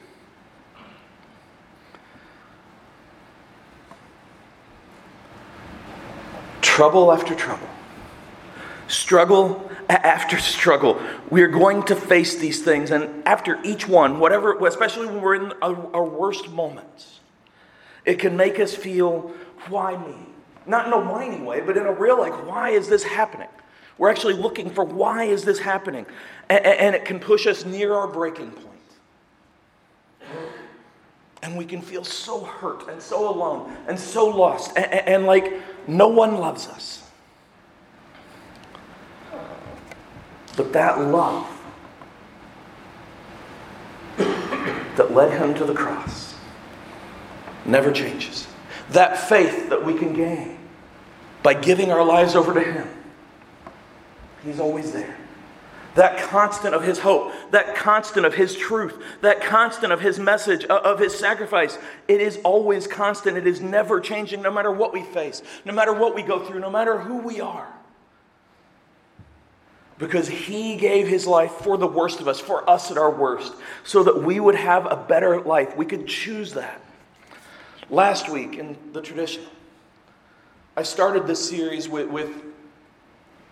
Trouble 6.61 7.13
after 7.13 7.35
trouble, 7.35 7.69
struggle 8.89 9.71
after 9.89 10.39
struggle. 10.39 11.01
We 11.31 11.43
are 11.43 11.49
going 11.49 11.83
to 11.85 11.97
face 11.97 12.37
these 12.37 12.63
things. 12.63 12.91
And 12.91 13.27
after 13.27 13.61
each 13.65 13.89
one, 13.89 14.19
whatever, 14.19 14.57
especially 14.67 15.07
when 15.07 15.21
we're 15.21 15.35
in 15.37 15.53
our, 15.63 16.05
worst 16.05 16.51
moments, 16.51 17.21
it 18.05 18.19
can 18.19 18.37
make 18.37 18.61
us 18.61 18.75
feel, 18.75 19.33
why 19.69 19.97
me? 19.97 20.15
Not 20.67 20.87
in 20.87 20.93
a 20.93 21.01
whiny 21.01 21.43
way, 21.43 21.61
but 21.61 21.77
in 21.77 21.87
a 21.87 21.93
real, 21.93 22.19
like, 22.19 22.47
why 22.47 22.71
is 22.71 22.89
this 22.89 23.03
happening? 23.03 23.49
We're 23.99 24.11
actually 24.11 24.35
looking 24.35 24.71
for 24.71 24.85
why 24.85 25.25
is 25.25 25.45
this 25.45 25.59
happening? 25.59 26.07
And, 26.49 26.65
and 26.65 26.95
it 26.95 27.05
can 27.05 27.19
push 27.19 27.47
us 27.47 27.65
near 27.65 27.95
our 27.95 28.09
breaking 28.09 28.51
point. 28.51 28.67
And 31.43 31.57
we 31.57 31.65
can 31.65 31.81
feel 31.81 32.05
so 32.05 32.45
hurt 32.45 32.89
and 32.89 33.01
so 33.01 33.33
alone 33.33 33.77
and 33.89 33.99
so 33.99 34.27
lost 34.27 34.73
and, 34.77 34.87
and, 34.87 35.09
and 35.09 35.27
like 35.27 35.63
no 35.87 36.09
one 36.09 36.37
loves 36.39 36.67
us. 36.67 37.06
But 40.57 40.73
that 40.73 40.99
love 41.01 41.47
that 44.17 45.13
led 45.13 45.39
him 45.39 45.55
to 45.55 45.65
the 45.65 45.75
cross 45.75 46.35
never 47.67 47.93
changes. 47.93 48.47
That 48.91 49.19
faith 49.19 49.69
that 49.69 49.85
we 49.85 49.95
can 49.95 50.15
gain 50.15 50.59
by 51.43 51.55
giving 51.55 51.93
our 51.93 52.05
lives 52.05 52.35
over 52.35 52.55
to 52.55 52.61
him, 52.61 52.89
he's 54.43 54.59
always 54.59 54.93
there. 54.93 55.17
That 55.97 56.19
constant 56.29 56.75
of 56.75 56.85
his 56.85 56.99
hope, 56.99 57.33
that 57.53 57.75
constant 57.75 58.27
of 58.27 58.35
his 58.35 58.55
truth, 58.55 59.03
that 59.23 59.41
constant 59.41 59.93
of 59.93 60.01
his 60.01 60.19
message, 60.19 60.67
uh, 60.69 60.81
of 60.85 60.99
his 60.99 61.19
sacrifice, 61.19 61.79
it 62.07 62.21
is 62.21 62.39
always 62.45 62.87
constant. 62.87 63.39
It 63.39 63.47
is 63.47 63.63
never 63.63 63.99
changing 63.99 64.43
no 64.43 64.51
matter 64.51 64.71
what 64.71 64.93
we 64.93 65.03
face, 65.03 65.43
no 65.65 65.73
matter 65.73 65.95
what 65.95 66.15
we 66.15 66.23
go 66.23 66.45
through, 66.45 66.61
no 66.61 66.71
matter 66.71 66.99
who 66.99 67.17
we 67.19 67.41
are 67.41 67.76
because 69.99 70.29
he 70.29 70.77
gave 70.77 71.09
his 71.09 71.27
life 71.27 71.53
for 71.53 71.79
the 71.79 71.87
worst 71.87 72.21
of 72.21 72.29
us, 72.29 72.39
for 72.39 72.69
us 72.69 72.91
at 72.91 72.99
our 72.99 73.11
worst, 73.11 73.55
so 73.85 74.03
that 74.03 74.23
we 74.23 74.41
would 74.41 74.55
have 74.55 74.87
a 74.87 74.97
better 74.97 75.41
life. 75.41 75.77
We 75.77 75.87
could 75.87 76.07
choose 76.07 76.53
that. 76.55 76.81
Last 77.89 78.29
week 78.29 78.57
in 78.57 78.77
the 78.93 79.01
tradition, 79.01 79.45
I 80.77 80.83
started 80.83 81.27
this 81.27 81.49
series 81.49 81.89
with, 81.89 82.09
with 82.09 82.31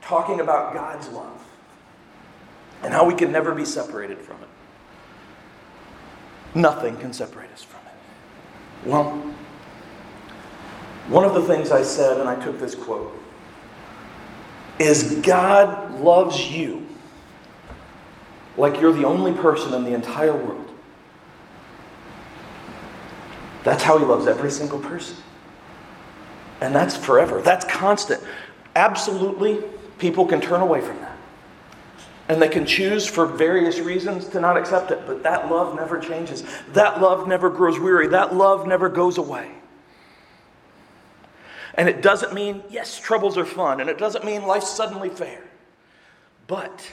talking 0.03 0.41
about 0.41 0.75
God's 0.75 1.09
love 1.09 1.41
and 2.83 2.93
how 2.93 3.07
we 3.07 3.15
can 3.15 3.33
never 3.33 3.55
be 3.55 3.65
separated 3.65 4.19
from 4.19 4.37
it. 4.43 4.49
Nothing 6.55 6.97
can 6.99 7.13
separate 7.13 7.51
us 7.53 7.63
from 7.63 7.81
it. 7.87 8.89
Well, 8.91 9.35
one 11.09 11.25
of 11.25 11.35
the 11.35 11.43
things 11.43 11.71
I 11.71 11.83
said, 11.83 12.21
and 12.21 12.29
I 12.29 12.35
took 12.37 12.59
this 12.59 12.75
quote 12.75 13.19
is 14.79 15.21
God 15.23 16.01
loves 16.01 16.51
you 16.51 16.87
like 18.57 18.81
you're 18.81 18.93
the 18.93 19.05
only 19.05 19.33
person 19.33 19.75
in 19.75 19.85
the 19.85 19.95
entire 19.95 20.35
world. 20.35 20.71
That's 23.65 23.83
how 23.83 23.99
He 23.99 24.05
loves 24.05 24.27
every 24.27 24.51
single 24.51 24.79
person. 24.79 25.17
And 26.61 26.75
that's 26.75 26.97
forever, 26.97 27.43
that's 27.43 27.65
constant. 27.65 28.23
Absolutely, 28.77 29.63
people 29.99 30.27
can 30.27 30.41
turn 30.41 30.61
away 30.61 30.81
from 30.81 30.99
that. 31.01 31.17
And 32.29 32.41
they 32.41 32.49
can 32.49 32.65
choose 32.65 33.07
for 33.07 33.27
various 33.27 33.79
reasons 33.79 34.29
to 34.29 34.41
not 34.41 34.57
accept 34.57 34.91
it, 34.91 35.03
but 35.07 35.23
that 35.25 35.51
love 35.51 35.77
never 35.77 35.99
changes. 35.99 36.43
That 36.73 37.01
love 37.01 37.29
never 37.29 37.51
grows 37.51 37.79
weary. 37.79 38.09
That 38.09 38.35
love 38.35 38.67
never 38.67 38.89
goes 38.89 39.19
away. 39.19 39.51
And 41.77 41.89
it 41.89 42.03
doesn't 42.03 42.33
mean, 42.33 42.63
yes, 42.71 42.99
troubles 42.99 43.37
are 43.37 43.45
fun, 43.45 43.81
and 43.81 43.91
it 43.91 43.99
doesn't 43.99 44.25
mean 44.25 44.45
life's 44.47 44.71
suddenly 44.71 45.09
fair. 45.09 45.43
But 46.47 46.93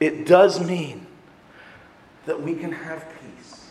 it 0.00 0.26
does 0.26 0.64
mean 0.64 1.06
that 2.26 2.40
we 2.40 2.54
can 2.54 2.72
have 2.72 3.06
peace. 3.20 3.70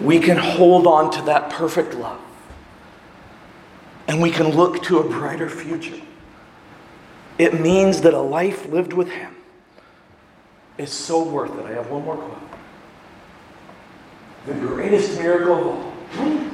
We 0.00 0.20
can 0.20 0.36
hold 0.36 0.86
on 0.86 1.10
to 1.12 1.22
that 1.22 1.50
perfect 1.50 1.94
love. 1.94 2.20
And 4.06 4.22
we 4.22 4.30
can 4.30 4.50
look 4.50 4.82
to 4.84 4.98
a 5.00 5.08
brighter 5.08 5.50
future. 5.50 6.00
It 7.36 7.60
means 7.60 8.00
that 8.02 8.14
a 8.14 8.20
life 8.20 8.66
lived 8.68 8.92
with 8.92 9.08
Him 9.08 9.34
is 10.78 10.90
so 10.92 11.22
worth 11.22 11.56
it. 11.58 11.66
I 11.66 11.72
have 11.72 11.90
one 11.90 12.04
more 12.04 12.16
quote. 12.16 12.38
The 14.46 14.54
greatest 14.54 15.18
miracle 15.18 15.58
of 15.58 15.66
all 15.66 16.47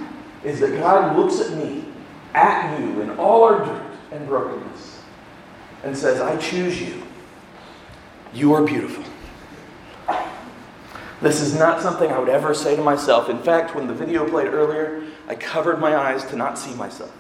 is 0.44 0.60
that 0.60 0.78
God 0.78 1.16
looks 1.16 1.40
at 1.40 1.56
me, 1.56 1.84
at 2.34 2.78
you, 2.78 3.00
in 3.00 3.10
all 3.12 3.44
our 3.44 3.64
dirt 3.64 3.96
and 4.12 4.26
brokenness, 4.28 5.00
and 5.82 5.96
says, 5.96 6.20
I 6.20 6.36
choose 6.36 6.80
you. 6.80 7.02
You 8.32 8.52
are 8.54 8.62
beautiful. 8.62 9.04
This 11.22 11.40
is 11.40 11.58
not 11.58 11.80
something 11.80 12.10
I 12.10 12.18
would 12.18 12.28
ever 12.28 12.52
say 12.52 12.76
to 12.76 12.82
myself. 12.82 13.30
In 13.30 13.38
fact, 13.38 13.74
when 13.74 13.86
the 13.86 13.94
video 13.94 14.28
played 14.28 14.48
earlier, 14.48 15.02
I 15.26 15.34
covered 15.34 15.80
my 15.80 15.96
eyes 15.96 16.24
to 16.26 16.36
not 16.36 16.58
see 16.58 16.74
myself. 16.74 17.16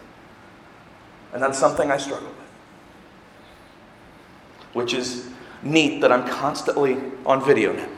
And 1.32 1.42
that's 1.42 1.58
something 1.58 1.90
I 1.90 1.96
struggle 1.96 2.28
with. 2.28 2.36
Which 4.74 4.92
is 4.92 5.30
neat 5.62 6.00
that 6.00 6.12
I'm 6.12 6.28
constantly 6.28 6.98
on 7.24 7.42
video 7.42 7.72
now. 7.72 7.88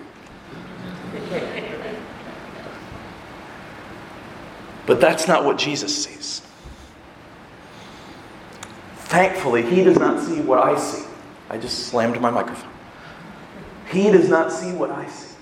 But 4.87 5.01
that's 5.01 5.27
not 5.27 5.45
what 5.45 5.59
Jesus 5.59 6.05
sees. 6.05 6.43
Thankfully, 8.97 9.63
he 9.63 9.85
does 9.85 9.99
not 9.99 10.23
see 10.23 10.41
what 10.41 10.59
I 10.59 10.79
see. 10.79 11.05
I 11.51 11.59
just 11.59 11.87
slammed 11.89 12.21
my 12.21 12.31
microphone. 12.31 12.71
He 13.91 14.11
does 14.11 14.29
not 14.29 14.51
see 14.51 14.73
what 14.73 14.91
I 14.91 15.07
see. 15.09 15.37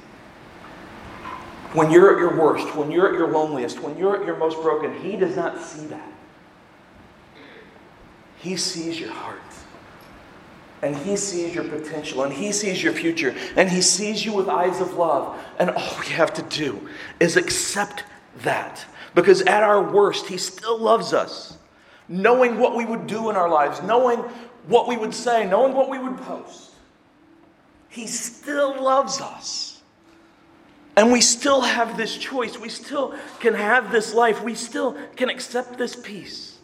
When 1.72 1.90
you're 1.90 2.12
at 2.12 2.18
your 2.18 2.38
worst, 2.38 2.76
when 2.76 2.90
you're 2.90 3.08
at 3.08 3.14
your 3.14 3.28
loneliest, 3.32 3.80
when 3.80 3.96
you're 3.96 4.20
at 4.20 4.26
your 4.26 4.36
most 4.36 4.62
broken, 4.62 4.94
he 5.00 5.16
does 5.16 5.34
not 5.34 5.60
see 5.60 5.86
that. 5.86 6.12
He 8.36 8.56
sees 8.56 9.00
your 9.00 9.10
heart. 9.10 9.40
And 10.82 10.94
he 10.94 11.16
sees 11.16 11.54
your 11.54 11.64
potential. 11.64 12.24
And 12.24 12.32
he 12.32 12.52
sees 12.52 12.82
your 12.82 12.92
future. 12.92 13.34
And 13.56 13.70
he 13.70 13.80
sees 13.80 14.24
you 14.24 14.34
with 14.34 14.48
eyes 14.48 14.82
of 14.82 14.94
love. 14.94 15.42
And 15.58 15.70
all 15.70 15.96
we 16.00 16.08
have 16.08 16.34
to 16.34 16.42
do 16.42 16.88
is 17.18 17.36
accept 17.36 18.04
that 18.38 18.84
because 19.14 19.42
at 19.42 19.62
our 19.62 19.82
worst, 19.82 20.26
He 20.26 20.36
still 20.36 20.78
loves 20.78 21.12
us. 21.12 21.56
Knowing 22.08 22.58
what 22.58 22.76
we 22.76 22.84
would 22.84 23.06
do 23.06 23.30
in 23.30 23.36
our 23.36 23.48
lives, 23.48 23.82
knowing 23.82 24.18
what 24.66 24.86
we 24.86 24.96
would 24.96 25.14
say, 25.14 25.46
knowing 25.46 25.72
what 25.72 25.88
we 25.88 25.98
would 25.98 26.16
post, 26.18 26.72
He 27.88 28.06
still 28.06 28.82
loves 28.82 29.20
us. 29.20 29.82
And 30.96 31.10
we 31.10 31.20
still 31.20 31.60
have 31.60 31.96
this 31.96 32.16
choice. 32.16 32.58
We 32.58 32.68
still 32.68 33.14
can 33.40 33.54
have 33.54 33.90
this 33.90 34.14
life. 34.14 34.42
We 34.44 34.54
still 34.54 34.96
can 35.16 35.28
accept 35.28 35.76
this 35.76 35.96
peace. 35.96 36.58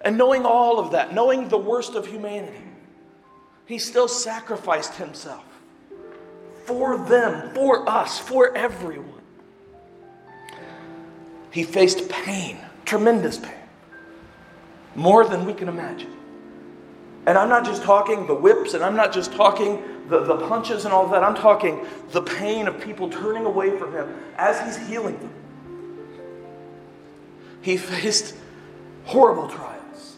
And 0.00 0.16
knowing 0.16 0.44
all 0.44 0.78
of 0.78 0.92
that, 0.92 1.12
knowing 1.12 1.48
the 1.48 1.58
worst 1.58 1.94
of 1.94 2.06
humanity, 2.06 2.62
He 3.66 3.78
still 3.78 4.08
sacrificed 4.08 4.94
Himself 4.94 5.44
for 6.66 6.98
them, 6.98 7.54
for 7.54 7.88
us, 7.88 8.18
for 8.18 8.54
everyone. 8.54 9.17
He 11.50 11.62
faced 11.62 12.08
pain, 12.08 12.58
tremendous 12.84 13.38
pain, 13.38 13.52
more 14.94 15.24
than 15.26 15.44
we 15.46 15.54
can 15.54 15.68
imagine. 15.68 16.12
And 17.26 17.36
I'm 17.36 17.48
not 17.48 17.64
just 17.64 17.82
talking 17.82 18.26
the 18.26 18.34
whips, 18.34 18.74
and 18.74 18.82
I'm 18.82 18.96
not 18.96 19.12
just 19.12 19.32
talking 19.32 19.82
the, 20.08 20.20
the 20.20 20.36
punches 20.48 20.84
and 20.84 20.94
all 20.94 21.06
that. 21.08 21.22
I'm 21.22 21.34
talking 21.34 21.86
the 22.10 22.22
pain 22.22 22.66
of 22.66 22.80
people 22.80 23.10
turning 23.10 23.44
away 23.44 23.76
from 23.78 23.92
him 23.92 24.14
as 24.36 24.60
he's 24.64 24.88
healing 24.88 25.18
them. 25.18 25.32
He 27.60 27.76
faced 27.76 28.34
horrible 29.04 29.48
trials. 29.48 30.16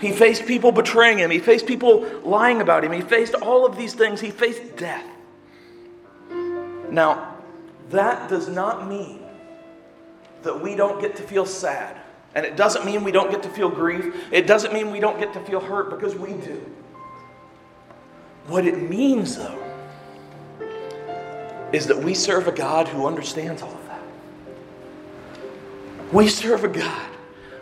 He 0.00 0.12
faced 0.12 0.46
people 0.46 0.72
betraying 0.72 1.18
him. 1.18 1.30
He 1.30 1.38
faced 1.38 1.66
people 1.66 2.06
lying 2.24 2.60
about 2.60 2.84
him. 2.84 2.92
He 2.92 3.00
faced 3.00 3.34
all 3.34 3.64
of 3.64 3.76
these 3.76 3.94
things. 3.94 4.20
He 4.20 4.30
faced 4.30 4.76
death. 4.76 5.06
Now, 6.90 7.36
that 7.90 8.28
does 8.28 8.48
not 8.48 8.88
mean 8.88 9.21
that 10.42 10.60
we 10.60 10.74
don't 10.74 11.00
get 11.00 11.16
to 11.16 11.22
feel 11.22 11.46
sad. 11.46 11.96
And 12.34 12.46
it 12.46 12.56
doesn't 12.56 12.84
mean 12.84 13.04
we 13.04 13.12
don't 13.12 13.30
get 13.30 13.42
to 13.42 13.48
feel 13.48 13.68
grief. 13.68 14.14
It 14.32 14.46
doesn't 14.46 14.72
mean 14.72 14.90
we 14.90 15.00
don't 15.00 15.18
get 15.18 15.32
to 15.34 15.40
feel 15.40 15.60
hurt 15.60 15.90
because 15.90 16.14
we 16.14 16.32
do. 16.32 16.64
What 18.46 18.66
it 18.66 18.88
means, 18.88 19.36
though, 19.36 19.58
is 21.72 21.86
that 21.86 21.98
we 21.98 22.14
serve 22.14 22.48
a 22.48 22.52
God 22.52 22.88
who 22.88 23.06
understands 23.06 23.62
all 23.62 23.72
of 23.72 23.86
that. 23.86 24.00
We 26.12 26.28
serve 26.28 26.64
a 26.64 26.68
God 26.68 27.08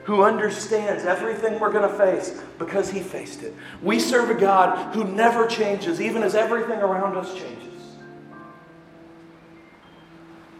who 0.04 0.22
understands 0.24 1.04
everything 1.04 1.60
we're 1.60 1.72
going 1.72 1.88
to 1.88 1.96
face 1.96 2.40
because 2.58 2.90
he 2.90 3.00
faced 3.00 3.42
it. 3.42 3.54
We 3.82 4.00
serve 4.00 4.30
a 4.30 4.34
God 4.34 4.94
who 4.94 5.04
never 5.04 5.46
changes, 5.46 6.00
even 6.00 6.22
as 6.22 6.34
everything 6.34 6.80
around 6.80 7.16
us 7.16 7.32
changes. 7.34 7.68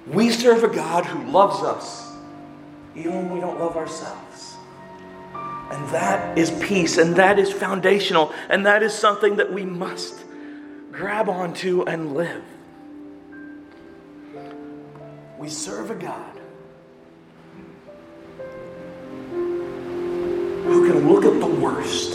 We 0.06 0.30
serve 0.30 0.62
a 0.64 0.68
God 0.68 1.06
who 1.06 1.30
loves 1.30 1.62
us 1.62 2.10
even 2.94 3.14
when 3.14 3.31
we 3.31 3.40
don't 3.40 3.59
love 3.59 3.76
ourselves. 3.76 4.57
And 5.70 5.88
that 5.90 6.37
is 6.37 6.50
peace, 6.62 6.98
and 6.98 7.14
that 7.16 7.38
is 7.38 7.53
foundational, 7.53 8.33
and 8.48 8.66
that 8.66 8.83
is 8.83 8.92
something 8.92 9.37
that 9.37 9.53
we 9.53 9.64
must 9.64 10.24
grab 10.90 11.29
onto 11.29 11.83
and 11.83 12.14
live. 12.14 12.42
We 15.38 15.48
serve 15.48 15.90
a 15.90 15.94
God 15.94 16.40
who 20.64 20.87
can 20.90 21.09
look 21.09 21.24
at 21.24 21.40
the 21.40 21.46
worst, 21.46 22.12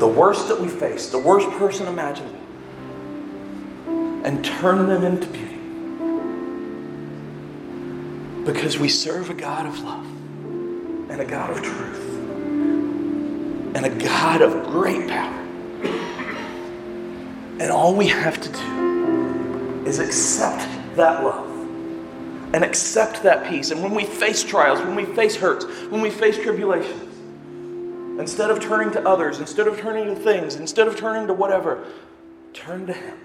the 0.00 0.06
worst 0.06 0.48
that 0.48 0.60
we 0.60 0.68
face, 0.68 1.10
the 1.10 1.18
worst 1.18 1.48
person 1.58 1.86
imaginable, 1.86 2.40
and 4.24 4.42
turn 4.44 4.88
them 4.88 5.04
into 5.04 5.26
beauty. 5.28 5.53
Because 8.44 8.78
we 8.78 8.88
serve 8.88 9.30
a 9.30 9.34
God 9.34 9.66
of 9.66 9.78
love 9.80 10.04
and 11.10 11.20
a 11.20 11.24
God 11.24 11.50
of 11.50 11.62
truth 11.62 12.14
and 13.74 13.86
a 13.86 13.90
God 13.90 14.42
of 14.42 14.66
great 14.66 15.08
power. 15.08 15.40
And 17.60 17.70
all 17.70 17.94
we 17.94 18.08
have 18.08 18.40
to 18.40 18.48
do 18.50 19.84
is 19.86 19.98
accept 19.98 20.68
that 20.96 21.24
love 21.24 21.50
and 22.54 22.62
accept 22.62 23.22
that 23.24 23.48
peace. 23.48 23.70
And 23.72 23.82
when 23.82 23.94
we 23.94 24.04
face 24.04 24.44
trials, 24.44 24.80
when 24.80 24.94
we 24.94 25.04
face 25.04 25.34
hurts, 25.34 25.64
when 25.90 26.00
we 26.00 26.10
face 26.10 26.38
tribulations, 26.38 27.12
instead 28.20 28.50
of 28.50 28.60
turning 28.60 28.92
to 28.92 29.08
others, 29.08 29.40
instead 29.40 29.66
of 29.66 29.78
turning 29.78 30.06
to 30.06 30.14
things, 30.14 30.54
instead 30.54 30.86
of 30.86 30.96
turning 30.96 31.26
to 31.26 31.34
whatever, 31.34 31.84
turn 32.52 32.86
to 32.86 32.92
Him. 32.92 33.18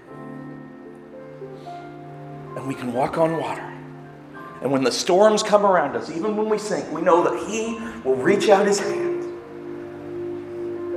And 2.56 2.66
we 2.66 2.74
can 2.74 2.92
walk 2.92 3.18
on 3.18 3.38
water. 3.38 3.69
And 4.60 4.70
when 4.70 4.84
the 4.84 4.92
storms 4.92 5.42
come 5.42 5.64
around 5.64 5.96
us, 5.96 6.10
even 6.10 6.36
when 6.36 6.48
we 6.48 6.58
sink, 6.58 6.90
we 6.92 7.00
know 7.00 7.22
that 7.24 7.48
He 7.48 7.78
will 8.04 8.16
reach 8.16 8.48
out 8.48 8.66
His 8.66 8.78
hand. 8.78 9.24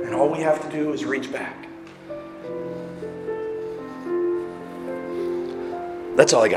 And 0.04 0.14
all 0.14 0.28
we 0.28 0.40
have 0.40 0.62
to 0.62 0.70
do 0.70 0.92
is 0.92 1.04
reach 1.04 1.32
back. 1.32 1.66
That's 6.16 6.32
all 6.32 6.42
I 6.42 6.48
got. 6.48 6.52